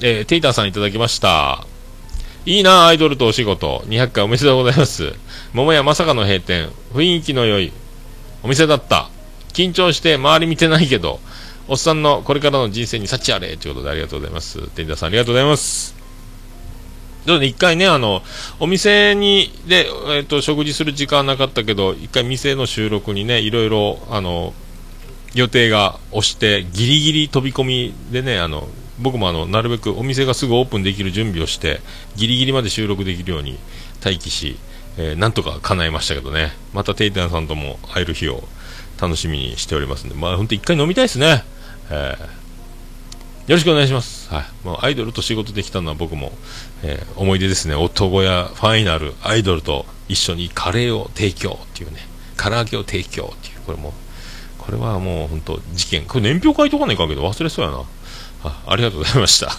[0.00, 1.64] えーテイターさんいただきました。
[2.46, 3.82] いいなアイドルとお仕事。
[3.88, 5.14] 200回おめでとうございます。
[5.54, 6.70] 桃屋まさかの閉店。
[6.92, 7.72] 雰囲気の良い
[8.42, 9.08] お店だった。
[9.54, 11.20] 緊張して周り見てないけど、
[11.68, 14.60] おっさんのこれからの人生に幸あれということでありがとうございます。
[14.70, 16.03] テイターさんありがとうございます。
[17.26, 18.22] なので一回ね、あの、
[18.60, 24.52] お店に、で、えっ、と、食事する時間なかったけど、一回店の収録にね、いろいろ、あの、
[25.34, 28.68] 予定が押して、ギリギリ飛び込みでね、あの、
[28.98, 31.80] 僕もあの、なるべくお店がすぐオープンできる準備をして、
[32.14, 33.58] ギリギリまで収録できるように
[34.04, 34.56] 待機し、
[34.96, 38.44] えーなんとか叶えましたけどね、またテイタンさんとも会える日を
[39.00, 41.42] 楽しみにしておりますんで、まあ本当一回飲みたいですね。
[41.90, 42.44] えー
[43.46, 44.32] よろしくお願いします。
[44.32, 44.66] はい。
[44.66, 46.32] もうアイドルと仕事できたのは僕も、
[46.82, 47.74] えー思い出ですね。
[47.74, 51.98] 男屋ファイナル、アイドルと一緒にカレーを提供っていうね、
[52.36, 53.92] 唐揚げを提供っていう、これも、
[54.58, 56.04] これはもう本当事件。
[56.04, 57.82] これ年表書いとかないかんけど忘れそうやな。
[58.44, 59.56] あありがとうございました。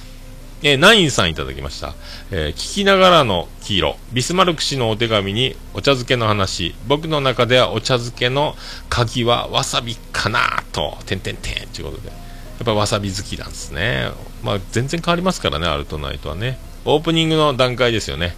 [0.62, 1.94] えーナインさんいただきました。
[2.30, 3.96] えー聞きながらの黄色。
[4.12, 6.74] ビスマルク氏のお手紙にお茶漬けの話。
[6.86, 8.56] 僕の中ではお茶漬けの
[8.88, 12.21] 鍵はわさびかなと、てんてんてんということで。
[12.62, 14.10] っぱわさび好きなんですね。
[14.42, 16.58] まあ全然変わりますからね、アルトナイトはね。
[16.84, 18.34] オープニングの段階ですよね。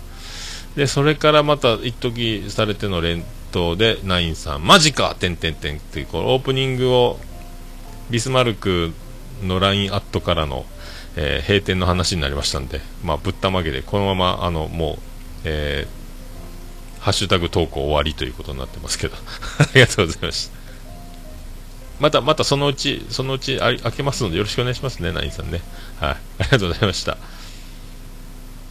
[0.76, 7.18] で、それからまた一時されての連投で、ナインさん、マジかてんてんてんっていう、このオープニングを、
[8.10, 8.92] ビスマルク
[9.42, 10.66] の LINE アットからの、
[11.16, 14.98] えー閉店の話になりましたんで、まあ、ぶったまげで、このまま、あの、もう、
[15.44, 16.04] えー
[17.04, 19.16] ハッシュタグ投稿終わりということになってますけど、
[19.60, 20.63] ありがとうございました。
[22.00, 25.60] また、またそのうち、そのうちあ開けますのでよろしくお願いしますね、ナインさんね。
[26.00, 26.16] はい。
[26.40, 27.16] ありがとうございました。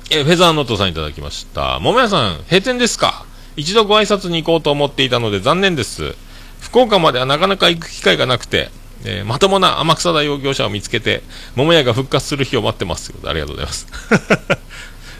[0.09, 1.79] えフェザーノートさんいただきました。
[1.79, 3.25] 桃屋さん、閉店ですか？
[3.55, 6.15] 一度ご挨拶に行こうと思っていたので残念です。
[6.59, 8.69] 福岡まではなかなか行く機会がなくて、
[9.05, 11.23] えーまともな天草大王業者を見つけて、
[11.55, 13.13] 桃屋が復活する日を待ってます。
[13.25, 13.87] ありがとうございます。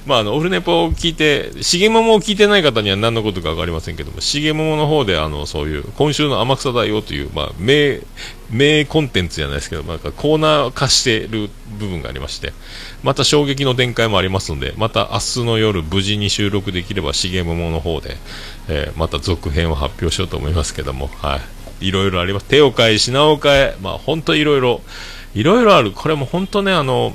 [0.05, 8.01] まあ、あの、オフネポを聞いて、しげももを聞いてない方には何のことかわかりませんけども、しげももの方で、あの、そういう、今週の天草大王という、まあ、名、
[8.49, 11.49] 名コンテンツじゃないですけど、なんかコーナー化している
[11.79, 12.53] 部分がありまして、
[13.01, 18.17] また衝撃の展開もありますので、また明日の夜無事に収録できれば、しげももの方で、
[18.67, 21.37] えーまた続編を発表しようと思いますけども、は
[21.81, 21.87] い。
[21.87, 22.45] いろいろあります。
[22.45, 24.81] 手を変え、品を変え、まあ、本当いろいろ、
[25.33, 25.91] いろいろある。
[25.91, 27.13] これも本当ね、あの、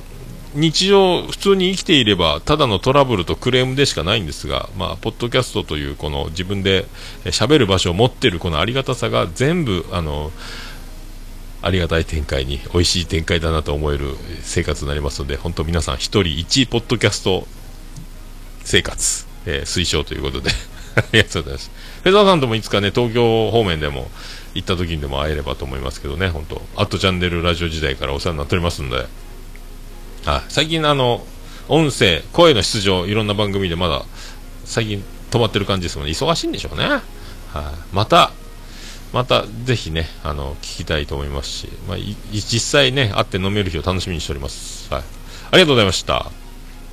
[0.55, 6.87] 日常、普通に生きていれば、ただのトラブルとクレームでしかないんですが、まあ、ポッドキャストという、この自分で
[7.25, 10.33] 喋る場所を持ってるこのありがたさが全部、あの、
[11.61, 17.47] ありがたい展開に、美味しい展開だなと思える生活になりますので、本当皆さん一人一ポッドキャスト
[18.65, 20.51] 生活、えー推奨ということで、
[20.97, 21.71] ありがとうございます。
[22.05, 24.11] フェザーさんともいつかね、東京方面でも
[24.55, 26.63] 行った時にでも会えればと思いますけどね、本当。
[26.77, 29.07] アットチャンネルラジオ時代からお世話になっておりますので、
[30.29, 31.25] はい、最近あの、
[31.69, 34.05] 音声、声の出場、いろんな番組でまだ、
[34.67, 36.13] 最近止まってる感じですもんね。
[36.13, 36.85] 忙しいんでしょうね。
[36.85, 37.01] はい、
[37.95, 38.31] また、
[39.15, 41.97] またぜひね、あの、聞きたいと思いますし、まあ、
[42.31, 44.93] 実際ね、会って飲める日を楽しみにしております。
[44.93, 45.03] はい。
[45.03, 46.31] ありがとうございました。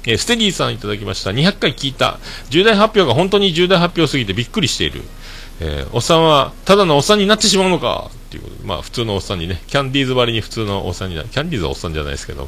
[0.08, 1.32] えーステディーさんいただきました。
[1.32, 2.20] 200回聞いた。
[2.50, 5.02] 重大発表が本当に重大発表すぎてびっくりしている。
[5.60, 11.28] えーおっさんは、ただのおっさんになってしまうのかっていうこと、まあ、普通のおっさんにね、キャンディーズばりに普通のおっさんになる。
[11.28, 12.48] キャンディーズはおっさんじゃないですけど、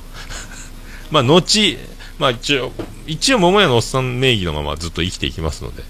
[1.12, 1.78] まあ、後、
[2.20, 2.72] まあ、一応、
[3.06, 5.84] 一応、桃屋のおっさん名義のままずっと生きていきますので、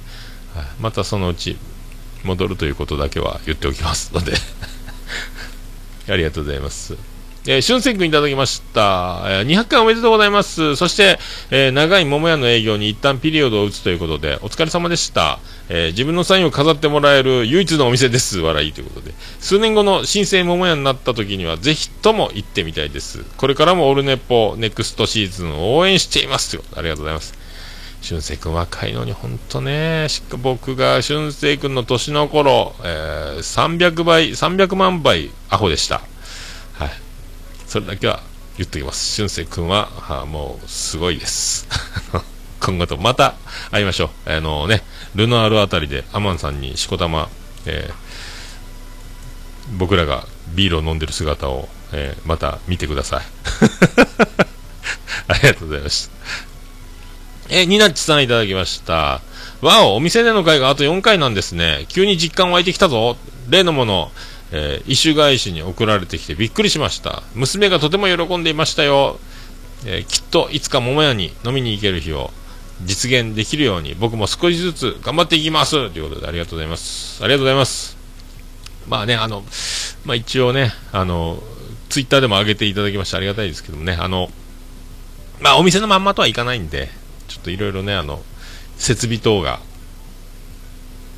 [0.53, 1.57] はいまたそのうち、
[2.23, 4.33] 戻るということだけは言っておきますので、
[6.09, 7.16] ありがとうございます。
[7.49, 9.23] えー、春生君いただきました。
[9.25, 10.75] えー200回おめでとうございます。
[10.75, 11.17] そして、
[11.49, 15.39] えー長い桃屋の営業に一旦ピリオドを打つということで、お疲れ様でした。
[15.69, 18.39] えー自分のサインを飾ってもらえる唯一のお店です。
[18.39, 19.13] 笑いということで。
[19.39, 23.23] 数年後の新生桃屋になった時には、ぜひとも行ってみたいです。
[23.37, 26.51] これからもオルネポ、ネクストシーズンを応援しています。
[26.51, 27.33] ということでありがとうございます。
[28.01, 36.01] 俊生君若いのに本当ね、しか僕が俊生君の年の頃、えー300倍、300万倍アホでした。
[37.67, 38.21] それだけは
[38.57, 39.15] 言っておきます。
[39.15, 41.67] 俊生君は、はもうすごいです。
[42.61, 43.35] 今後とまた
[43.71, 44.31] 会いましょう。
[44.31, 44.83] あのね、
[45.15, 47.29] ルノアールあたりでアマンさんにしこたま、
[47.65, 48.07] えー
[49.77, 53.23] 僕らがビールを飲んでる姿を、えーまた見てください。
[55.27, 56.11] ありがとうございました。
[57.49, 59.21] えーニナッチさんいただきました。
[59.61, 61.85] わお、お店での会があと4回なんですね。
[61.89, 63.17] 急に実感湧いてきたぞ。
[63.49, 64.11] 例のもの、
[64.51, 67.23] えー、一種返しに送られてきてびっくりしました。
[67.35, 69.19] 娘がとても喜んでいましたよ。
[69.85, 72.31] えーきっといつか桃屋に飲みに行ける日を
[72.83, 77.23] 実現できるように僕も少しずつ頑張っていきますということでありがとうございます。
[77.23, 77.97] ありがとうございます。
[78.87, 79.43] まあね、あの、
[80.05, 81.41] まあ一応ね、あの、
[81.89, 84.29] ツイッターでも上げていただきましてありがたいですけどもね、あの、
[85.41, 86.89] まあお店のまんまとはいかないんで、
[87.27, 88.21] ちょっといろいろね、あの、
[88.77, 89.59] 設備等が、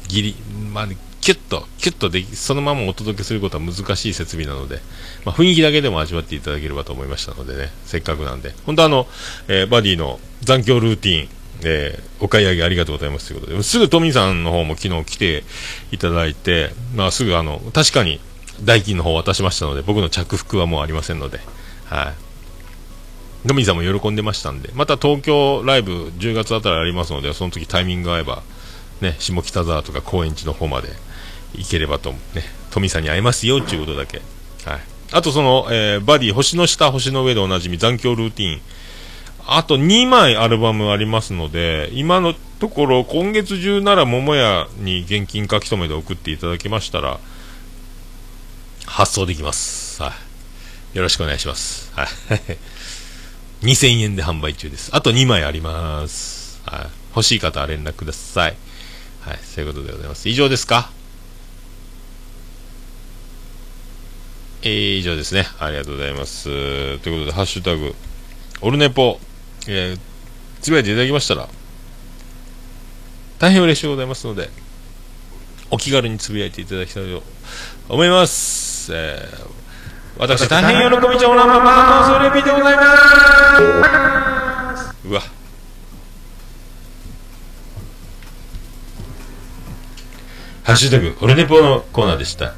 [0.07, 0.35] ギリ、
[0.71, 0.87] まあ、
[1.29, 4.79] キュッと、キュッとでき、そのままお届けすることは難しい設備なので、
[5.25, 8.51] まあ、雰囲気だけでも味わっていただければと思いましたのでね、せっかくなんで。
[8.65, 9.05] 本当あの、
[9.47, 11.29] えーバディの残響ルーティン、
[11.65, 15.43] えーお買い上げありがとうございますということで、すぐトミーさんの方も昨日来て
[15.91, 18.19] いただいて、まあ、すぐあの、確かに
[18.63, 21.41] 代金の方渡しましたので、僕の着服はもうありませんので、
[21.85, 22.11] は
[23.45, 23.47] い。
[23.47, 28.41] トミーさんも喜んでましたんで、また東京ライブ10月あたりありますので、その時タイミングが合えば、
[29.01, 30.89] ね、下北沢とか高円寺の方まで
[31.55, 34.21] 行ければと、ね、トミさんに会えますよっていうことだけ。
[34.65, 34.79] はい。
[35.11, 38.61] あとその、えーバディ、星の下、星の上でおなじみ残響ルーティン。
[39.47, 47.19] あと2枚アルバムありますので、今のところ今月中なら桃屋に現金書き留めで送っていただけましたら、
[48.85, 50.01] 発送できます。
[50.03, 50.13] は
[50.93, 50.97] い。
[50.97, 51.91] よろしくお願いします。
[51.95, 52.07] はい。
[53.65, 54.89] 2000円で販売中です。
[54.93, 56.61] あと2枚あります。
[56.65, 56.87] はい。
[57.15, 58.55] 欲しい方は連絡ください。
[59.21, 59.39] はい。
[59.43, 60.29] そういうことでございます。
[60.29, 60.91] 以上ですか？
[64.61, 65.47] えー、以上ですね。
[65.59, 66.43] ありがとうございます。
[66.43, 67.95] ということで、ハッシュタグ、
[68.61, 69.19] オルネポ、
[69.67, 69.99] えー、
[70.61, 71.47] つぶやいていただきましたら、
[73.39, 74.49] 大変嬉しいございますので、
[75.71, 77.23] お気軽につぶやいていただきたいと
[77.87, 78.91] 思います。
[78.93, 79.49] えー、
[80.17, 82.83] 私、大変喜びちゃおなままそれ見てございま
[84.75, 84.93] す。
[85.05, 85.21] うわ。
[90.63, 92.53] ハッシュタグ、オルネポのコーナーでした。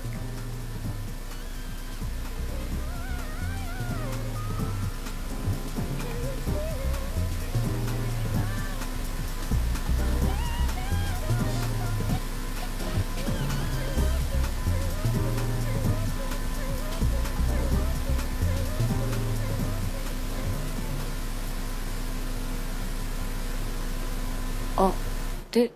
[25.52, 25.72] る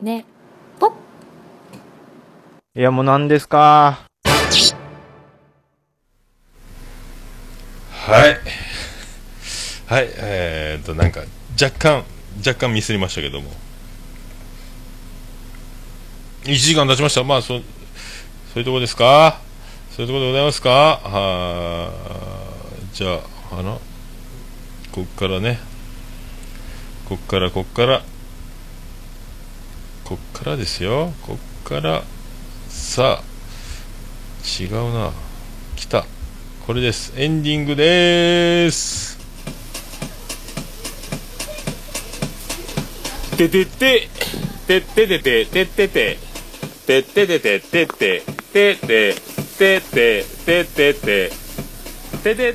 [0.00, 0.24] ね。
[0.78, 0.92] ぽ
[2.74, 4.00] いや、もう何ですか？
[7.90, 8.38] はい。
[9.86, 11.20] はい、えーっと、なんか、
[11.60, 12.04] 若干、
[12.46, 13.50] 若干ミスりましたけども。
[16.44, 17.24] 1時間経ちました。
[17.24, 19.40] まあ、そ、そういうとこですか？
[19.90, 20.70] そういうとこでございますか？
[20.70, 23.14] はーじゃ
[23.52, 23.80] あ、あの、
[24.92, 25.58] こっからね。
[27.08, 28.02] こっからこっから
[30.08, 31.12] こっからですよ。
[31.20, 32.02] こっから。
[32.70, 35.12] さあ違うな。
[35.76, 36.06] 来た。
[36.66, 37.12] これです。
[37.20, 39.18] エンディングです。
[43.36, 44.08] ててて。
[44.66, 46.18] ててててててて。
[46.86, 48.22] てててててて。
[48.50, 49.14] てて
[49.58, 50.94] てててて。
[50.94, 51.47] て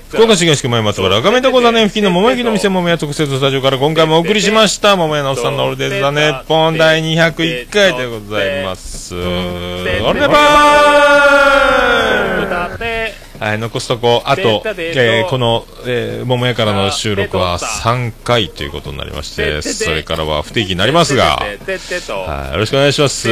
[0.10, 11.64] 福岡市東区前松原赤目とこだね付近の桃焼きの店桃屋特設スタジオから今回もお送りしました桃屋のおっさんのオールデイズ・ザ・ネッポン第201回でございますオールデバー
[13.40, 21.52] はい、残すとこ、あと、えーこの、えー、桃屋からの収録は3回ということになりまして、それからは不定期になりますが、はい、
[22.54, 23.28] よろしくお願いします。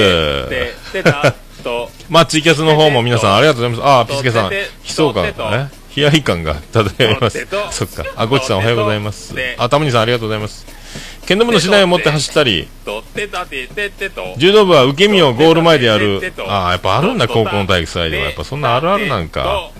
[2.09, 3.87] まあ、ツイキャスの方も皆さんありがとうございます。
[3.87, 7.47] ああ、ピスケさん、悲壮感、え悲哀感が漂います。
[7.71, 8.05] そっか。
[8.15, 9.35] あ、ゴチさんおはようございます。
[9.57, 10.65] あ、タムニさんありがとうございます。
[11.25, 12.67] 剣道部の市内を持って走ったり、
[14.37, 16.21] 柔道部は受け身をゴール前でやる。
[16.47, 18.23] ああ、やっぱあるんだ、高校の体育祭では。
[18.25, 19.71] やっぱそんなあるあるなんか。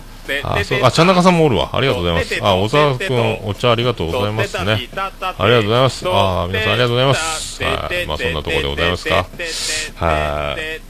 [0.42, 1.70] あ、そう、あ、ちゃんなかさんもおるわ。
[1.72, 2.38] ありがとうございます。
[2.42, 4.72] あ、小沢くん、お茶ありがとうございますね。
[4.72, 6.04] ありがとうございます。
[6.08, 7.64] あ、皆さんありがとうございます。
[7.64, 8.06] はい。
[8.06, 9.26] まあ、そんなところでございますか。
[9.96, 10.80] はい。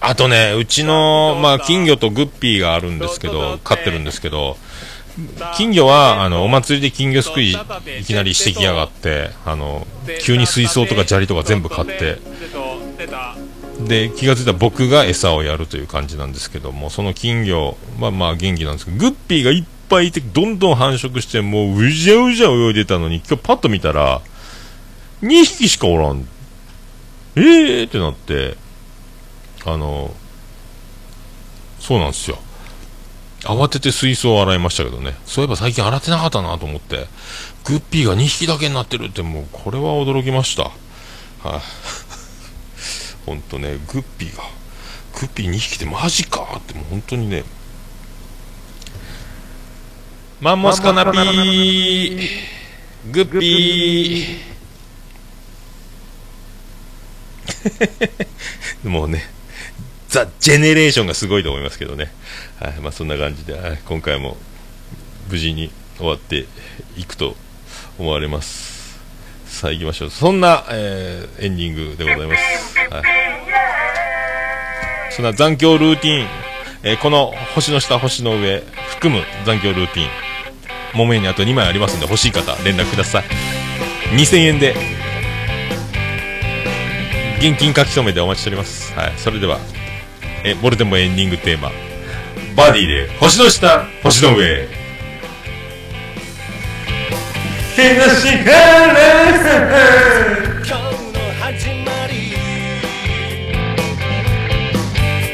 [0.00, 4.56] あとね、うちの、まあ、金魚とグッピーがあるんですけど、飼ってるんですけど、
[5.56, 9.86] 金魚は、あの、お祭りで金魚すくい、いきなりしてきやがって、あの、
[10.22, 12.18] 急に水槽とか砂利とか全部買って、
[13.86, 24.20] で、気がついたら僕が餌をやるという感じなんですけども、その金魚はまあ元気なんですけど、グッピーがいっぱいいて、どんどん繁殖して、もううじゃうじゃ泳いでたのに、今日パッと見たら、
[25.22, 26.26] 2匹しかおらん。
[27.36, 28.56] えーってなって、
[29.64, 30.14] あの、
[31.78, 32.38] そうなんですよ。
[33.44, 35.14] 慌てて水槽を洗いましたけどね。
[35.24, 37.06] そういえば最近洗ってなかったなと思って、
[37.64, 40.64] グッピーが2匹だけになってるって、もうこれは驚きました。
[41.42, 41.60] はい、
[43.30, 44.42] ほんとね、グッピーが、
[45.20, 47.44] グッピー2匹ってマジかって、もう本当にね、
[50.40, 52.28] マンモスカナピー、
[53.12, 58.88] グッピー。
[58.88, 59.30] もうね、
[60.08, 62.12] ザ・ジェネレーションがすごいと思いますけどね。
[62.58, 64.36] はい、まあそんな感じで、はい今回も
[65.30, 66.46] 無事に終わって
[66.96, 67.36] いくと
[67.96, 68.69] 思われます。
[69.50, 70.10] さあ行きましょう。
[70.10, 72.78] そんな、えーエンディングでございます。
[72.90, 73.02] はい、
[75.12, 76.26] そんな残響ルーティン、
[76.84, 80.08] えーこの星の下、星の上、含む残響ルーティン、
[80.94, 83.24] 桃屋にあと2枚ありますんで欲しい方連絡ください。
[84.14, 84.74] 2000円で、
[87.40, 88.94] 現金書き留めでお待ちしております。
[88.94, 89.58] はい、それでは、
[90.44, 91.70] え、ボルテンもエンディングテーマ、
[92.56, 94.79] バディで、星の下、星の上。
[97.82, 98.04] 今日の
[101.40, 102.12] 始まり。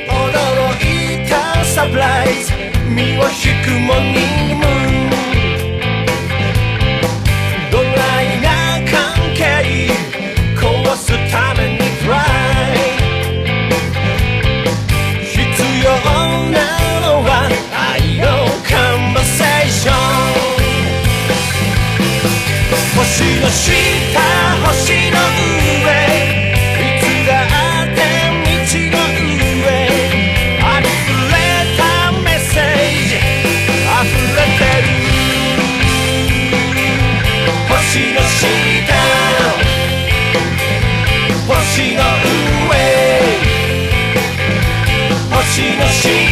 [0.06, 0.14] 驚
[0.78, 1.34] いた
[1.64, 2.52] サプライズ。
[2.88, 3.34] 身を引
[3.64, 4.45] くもに
[41.76, 42.02] 星の
[42.70, 42.78] 上。
[45.30, 46.25] 星の下。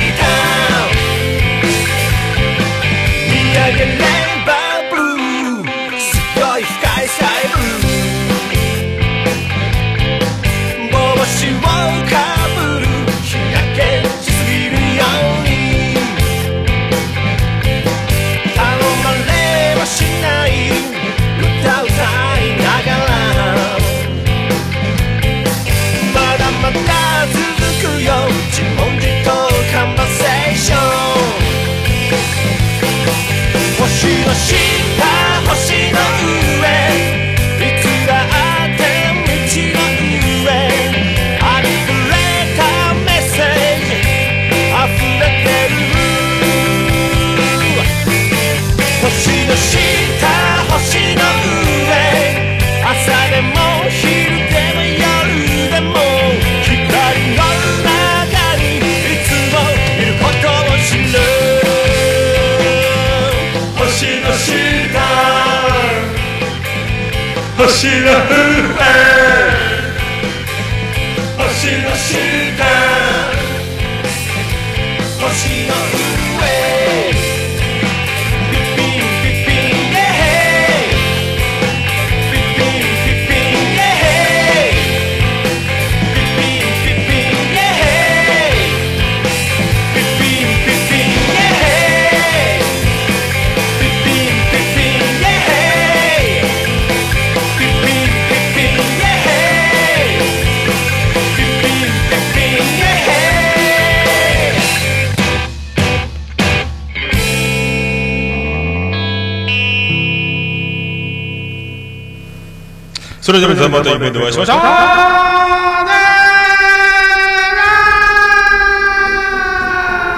[113.35, 114.59] れでは皆さんまた夢でお会いしましょう。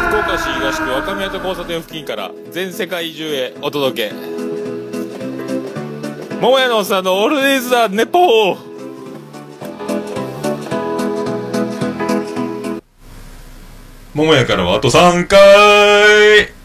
[0.08, 4.14] 福岡市東区若宮と交差点付近から全世界中へお届け。
[6.40, 8.56] 桃屋のおっさんのオールディーズ・ザ・ネポー。
[14.14, 16.55] 桃屋からはあと3回